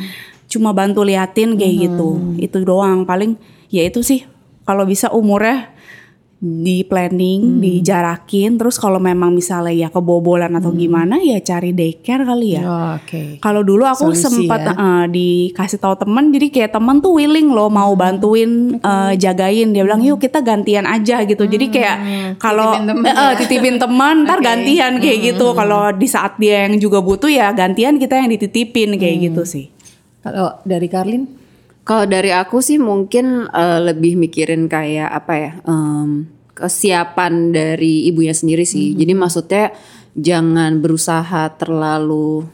cuma 0.51 0.75
bantu 0.75 1.07
liatin 1.07 1.55
kayak 1.55 1.87
gitu. 1.87 2.35
Itu 2.35 2.67
doang. 2.67 3.07
Paling 3.07 3.39
ya 3.71 3.87
itu 3.87 4.03
sih. 4.03 4.27
Kalau 4.67 4.83
bisa 4.83 5.07
umurnya 5.15 5.71
di 6.41 6.81
planning, 6.81 7.61
dijarakin, 7.61 8.57
terus 8.57 8.81
kalau 8.81 8.97
memang 8.97 9.29
misalnya 9.29 9.77
ya 9.77 9.87
kebobolan 9.93 10.49
atau 10.57 10.73
gimana 10.73 11.21
ya 11.21 11.37
cari 11.37 11.69
daycare 11.69 12.25
kali 12.25 12.57
ya. 12.57 12.65
Oh, 12.65 12.97
Oke. 12.97 13.37
Kalau 13.37 13.61
dulu 13.61 13.85
aku 13.85 14.09
Solusi 14.09 14.25
sempat 14.25 14.65
ya. 14.65 14.73
eh, 14.73 15.05
dikasih 15.13 15.77
tahu 15.77 16.01
temen, 16.01 16.33
jadi 16.33 16.49
kayak 16.49 16.71
temen 16.73 16.97
tuh 16.97 17.13
willing 17.13 17.53
loh 17.53 17.69
mau 17.69 17.93
bantuin 17.93 18.73
eh, 18.73 19.13
jagain. 19.21 19.69
Dia 19.69 19.85
bilang 19.85 20.01
yuk 20.01 20.17
kita 20.17 20.41
gantian 20.41 20.89
aja 20.89 21.21
gitu. 21.29 21.45
Jadi 21.45 21.69
kayak 21.69 21.97
kalau 22.41 22.73
Titipin 22.73 22.89
temen 22.89 23.05
eh, 23.05 23.13
eh, 23.13 23.21
ya. 23.21 23.37
titipin 23.37 23.75
teman, 23.77 24.15
ntar 24.25 24.37
Oke. 24.41 24.45
gantian 24.49 24.93
kayak 24.97 25.19
gitu. 25.21 25.47
Kalau 25.53 25.93
di 25.93 26.07
saat 26.09 26.41
dia 26.41 26.65
yang 26.65 26.81
juga 26.81 27.05
butuh 27.05 27.29
ya 27.29 27.53
gantian 27.53 28.01
kita 28.01 28.17
yang 28.17 28.33
dititipin 28.33 28.97
kayak 28.97 29.29
gitu 29.29 29.45
sih. 29.45 29.69
Kalau 30.25 30.57
dari 30.65 30.89
Karlin? 30.89 31.40
Kalau 31.81 32.05
dari 32.05 32.29
aku 32.29 32.61
sih 32.61 32.77
mungkin 32.77 33.49
eh, 33.49 33.79
lebih 33.81 34.15
mikirin 34.17 34.69
kayak 34.69 35.09
apa 35.09 35.33
ya 35.33 35.51
em, 35.65 36.29
kesiapan 36.53 37.49
dari 37.49 38.05
ibunya 38.05 38.33
sendiri 38.35 38.63
sih. 38.63 38.93
Jadi 38.93 39.13
maksudnya 39.17 39.73
jangan 40.13 40.77
berusaha 40.77 41.49
terlalu 41.57 42.45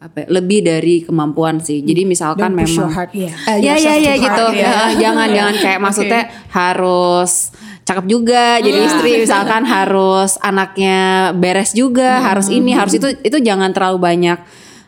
apa 0.00 0.24
ya, 0.24 0.26
lebih 0.32 0.64
dari 0.64 1.04
kemampuan 1.04 1.60
sih. 1.60 1.84
Jadi 1.84 2.08
misalkan 2.08 2.56
Don't 2.56 2.64
memang 2.64 2.88
heart. 2.88 3.12
Iya. 3.12 3.32
Eh, 3.52 3.58
ya 3.60 3.74
ya 3.76 3.94
ya 4.00 4.14
gitu 4.16 4.44
hard. 4.48 4.56
Ya, 4.64 4.72
jangan 4.96 5.28
jangan 5.28 5.54
kayak 5.60 5.80
maksudnya 5.86 6.22
harus 6.48 7.52
cakep 7.90 8.06
juga 8.06 8.62
jadi 8.62 8.78
istri 8.86 9.18
misalkan 9.18 9.66
harus 9.74 10.38
anaknya 10.46 11.30
beres 11.34 11.74
juga 11.74 12.22
harus 12.22 12.46
ini 12.46 12.70
harus 12.70 12.94
itu 12.94 13.18
itu 13.26 13.38
jangan 13.42 13.74
terlalu 13.74 13.98
banyak 13.98 14.38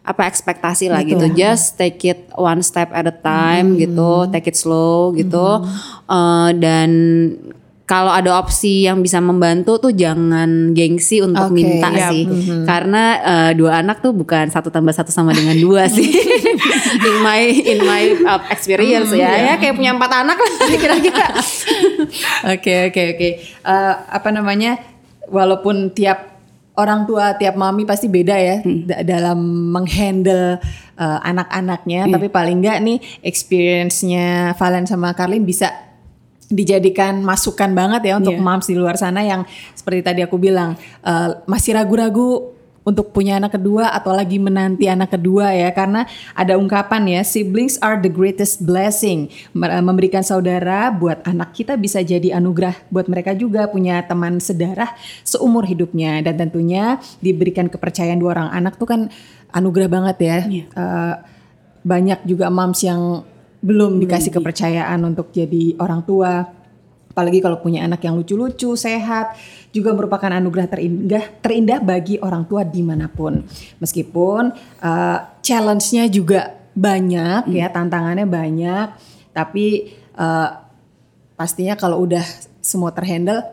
apa 0.02 0.26
ekspektasi 0.26 0.90
lah 0.90 1.06
gitu. 1.06 1.30
Just 1.38 1.78
take 1.78 2.02
it 2.02 2.26
one 2.34 2.62
step 2.66 2.90
at 2.90 3.06
a 3.06 3.14
time 3.14 3.78
gitu. 3.78 4.26
Take 4.34 4.50
it 4.50 4.58
slow 4.58 5.14
gitu. 5.14 5.62
Eh, 6.10 6.50
dan 6.58 6.90
kalau 7.86 8.08
ada 8.08 8.40
opsi 8.40 8.88
yang 8.88 9.04
bisa 9.04 9.20
membantu 9.20 9.76
tuh 9.76 9.92
jangan 9.92 10.72
gengsi 10.72 11.20
untuk 11.20 11.52
Oke, 11.52 11.60
minta 11.60 11.92
iya. 11.92 12.08
sih. 12.08 12.24
karena 12.64 13.04
eh, 13.20 13.50
dua 13.52 13.84
anak 13.84 14.00
tuh 14.00 14.16
bukan 14.16 14.48
satu 14.48 14.72
tambah 14.72 14.94
satu 14.96 15.12
sama 15.12 15.36
dengan 15.36 15.54
dua 15.60 15.86
sih. 15.92 16.10
In 17.02 17.16
my 17.22 17.42
in 17.46 17.78
my 17.86 18.02
uh, 18.26 18.42
experience 18.50 19.14
ya. 19.14 19.54
ya 19.54 19.54
kayak 19.60 19.78
punya 19.78 19.94
empat 19.94 20.12
anak 20.24 20.34
lah 20.34 20.52
kira-kira. 20.82 21.26
Oke 22.58 22.90
oke 22.90 23.02
oke. 23.14 23.28
Eh, 23.38 23.94
apa 24.10 24.28
namanya? 24.34 24.82
Walaupun 25.30 25.94
tiap 25.94 26.31
orang 26.72 27.04
tua, 27.04 27.36
tiap 27.36 27.52
mami 27.52 27.84
pasti 27.84 28.08
beda 28.08 28.32
ya 28.34 28.56
da- 28.64 29.02
dalam 29.02 29.38
menghandle 29.70 30.56
eh, 30.94 31.18
anak-anaknya. 31.22 32.08
Tapi 32.08 32.28
paling 32.28 32.60
enggak 32.60 32.78
nih 32.80 32.98
experience-nya 33.22 34.52
Valen 34.54 34.84
sama 34.84 35.12
Karlin 35.12 35.42
bisa 35.42 35.68
dijadikan 36.46 37.20
masukan 37.20 37.72
banget 37.72 38.12
ya 38.12 38.20
untuk 38.20 38.36
Iya. 38.36 38.44
moms 38.44 38.68
di 38.68 38.76
luar 38.76 38.96
sana 38.96 39.24
yang 39.24 39.48
seperti 39.72 40.00
tadi 40.02 40.20
aku 40.20 40.36
bilang 40.36 40.76
eh, 41.02 41.28
masih 41.44 41.76
ragu-ragu 41.76 42.52
untuk 42.82 43.14
punya 43.14 43.38
anak 43.38 43.58
kedua 43.58 43.94
atau 43.94 44.14
lagi 44.14 44.38
menanti 44.38 44.86
anak 44.90 45.14
kedua 45.14 45.54
ya. 45.54 45.70
Karena 45.70 46.06
ada 46.34 46.58
ungkapan 46.58 47.06
ya 47.06 47.22
siblings 47.22 47.78
are 47.82 47.98
the 47.98 48.10
greatest 48.10 48.62
blessing. 48.62 49.30
Mer- 49.54 49.82
memberikan 49.82 50.22
saudara 50.22 50.90
buat 50.90 51.22
anak 51.26 51.54
kita 51.54 51.78
bisa 51.78 52.02
jadi 52.02 52.38
anugerah 52.38 52.74
buat 52.90 53.06
mereka 53.06 53.34
juga 53.34 53.66
punya 53.70 54.02
teman 54.06 54.42
sedarah 54.42 54.90
seumur 55.22 55.66
hidupnya. 55.66 56.22
Dan 56.22 56.48
tentunya 56.48 56.98
diberikan 57.22 57.70
kepercayaan 57.70 58.18
dua 58.18 58.38
orang 58.38 58.50
anak 58.54 58.78
tuh 58.78 58.88
kan 58.90 59.00
anugerah 59.54 59.88
banget 59.90 60.16
ya. 60.22 60.38
Eh, 60.52 61.14
banyak 61.82 62.22
juga 62.26 62.46
moms 62.46 62.80
yang 62.86 63.26
belum 63.62 64.02
dikasih 64.02 64.34
kepercayaan 64.34 64.98
untuk 65.06 65.30
jadi 65.30 65.78
orang 65.78 66.02
tua 66.02 66.61
apalagi 67.12 67.44
kalau 67.44 67.60
punya 67.60 67.84
anak 67.84 68.00
yang 68.08 68.16
lucu-lucu, 68.16 68.72
sehat, 68.72 69.36
juga 69.68 69.92
merupakan 69.92 70.32
anugerah 70.32 70.66
terindah 70.72 71.24
terindah 71.44 71.78
bagi 71.84 72.16
orang 72.24 72.48
tua 72.48 72.64
di 72.64 72.80
mana 72.80 73.12
pun. 73.12 73.44
Meskipun 73.78 74.56
uh, 74.80 75.18
challenge-nya 75.44 76.08
juga 76.08 76.56
banyak 76.72 77.52
ya, 77.52 77.68
tantangannya 77.68 78.24
banyak, 78.24 78.86
tapi 79.36 79.92
uh, 80.16 80.56
pastinya 81.36 81.76
kalau 81.76 82.00
udah 82.00 82.24
semua 82.64 82.96
terhandle, 82.96 83.44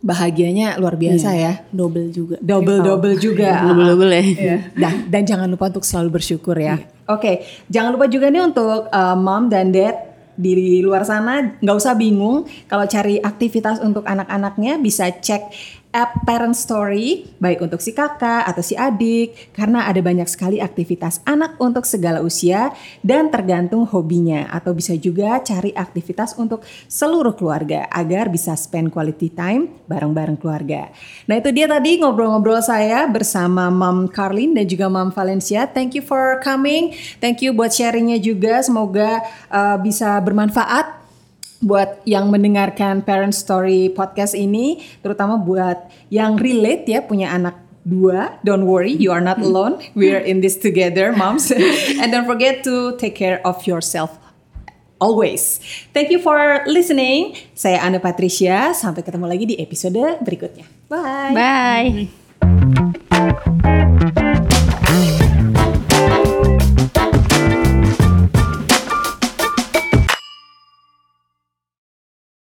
bahagianya 0.00 0.80
luar 0.80 0.96
biasa 0.96 1.30
ya. 1.36 1.52
Double 1.70 2.08
juga. 2.10 2.36
Double 2.40 2.80
double 2.80 3.16
juga. 3.20 3.68
Double-double 3.68 4.10
ya. 4.10 4.24
Iya. 4.24 4.56
Dan, 4.82 4.94
dan 5.12 5.22
jangan 5.28 5.46
lupa 5.46 5.68
untuk 5.68 5.84
selalu 5.84 6.18
bersyukur 6.20 6.56
ya. 6.56 6.80
Oke, 7.06 7.44
jangan 7.68 7.94
lupa 7.94 8.08
juga 8.08 8.32
nih 8.32 8.42
untuk 8.42 8.88
uh, 8.88 9.16
mom 9.18 9.50
dan 9.52 9.74
dad 9.74 10.09
di 10.40 10.80
luar 10.80 11.04
sana 11.04 11.60
nggak 11.60 11.76
usah 11.76 11.94
bingung. 11.94 12.48
Kalau 12.64 12.88
cari 12.88 13.20
aktivitas 13.20 13.84
untuk 13.84 14.08
anak-anaknya 14.08 14.80
bisa 14.80 15.12
cek 15.12 15.52
app 15.90 16.22
Parent 16.22 16.54
Story 16.54 17.26
baik 17.42 17.66
untuk 17.66 17.82
si 17.82 17.90
kakak 17.90 18.46
atau 18.46 18.62
si 18.62 18.78
adik 18.78 19.54
karena 19.54 19.90
ada 19.90 19.98
banyak 19.98 20.26
sekali 20.30 20.62
aktivitas 20.62 21.18
anak 21.26 21.58
untuk 21.58 21.82
segala 21.82 22.22
usia 22.22 22.70
dan 23.02 23.26
tergantung 23.28 23.82
hobinya 23.90 24.46
atau 24.54 24.70
bisa 24.70 24.94
juga 24.94 25.42
cari 25.42 25.74
aktivitas 25.74 26.38
untuk 26.38 26.62
seluruh 26.86 27.34
keluarga 27.34 27.90
agar 27.90 28.30
bisa 28.30 28.54
spend 28.54 28.94
quality 28.94 29.34
time 29.34 29.82
bareng-bareng 29.90 30.38
keluarga. 30.38 30.94
Nah 31.26 31.42
itu 31.42 31.50
dia 31.50 31.66
tadi 31.66 31.98
ngobrol-ngobrol 31.98 32.62
saya 32.62 33.10
bersama 33.10 33.66
Mom 33.68 34.06
Carlin 34.06 34.54
dan 34.54 34.66
juga 34.70 34.86
Mom 34.86 35.10
Valencia. 35.10 35.66
Thank 35.66 35.98
you 35.98 36.04
for 36.06 36.38
coming. 36.46 36.94
Thank 37.18 37.42
you 37.42 37.50
buat 37.50 37.74
sharingnya 37.74 38.22
juga. 38.22 38.62
Semoga 38.62 39.26
uh, 39.50 39.76
bisa 39.82 40.14
bermanfaat 40.22 40.99
buat 41.60 42.00
yang 42.08 42.32
mendengarkan 42.32 43.04
Parent 43.04 43.36
Story 43.36 43.92
podcast 43.92 44.32
ini, 44.32 44.80
terutama 45.04 45.36
buat 45.36 45.76
yang 46.08 46.40
relate 46.40 46.88
ya 46.88 47.04
punya 47.04 47.30
anak 47.30 47.56
dua, 47.84 48.40
don't 48.44 48.64
worry, 48.68 48.92
you 48.92 49.12
are 49.12 49.24
not 49.24 49.40
alone. 49.40 49.80
We're 49.96 50.20
in 50.20 50.40
this 50.40 50.56
together, 50.56 51.12
moms. 51.12 51.52
And 52.00 52.12
don't 52.12 52.28
forget 52.28 52.64
to 52.64 52.96
take 52.96 53.16
care 53.16 53.40
of 53.44 53.64
yourself 53.68 54.16
always. 55.00 55.60
Thank 55.96 56.12
you 56.12 56.20
for 56.20 56.62
listening. 56.68 57.36
Saya 57.56 57.80
Anna 57.80 57.98
Patricia. 57.98 58.76
Sampai 58.76 59.02
ketemu 59.02 59.26
lagi 59.26 59.44
di 59.48 59.56
episode 59.56 60.20
berikutnya. 60.20 60.68
Bye. 60.88 62.08
bye 64.00 64.28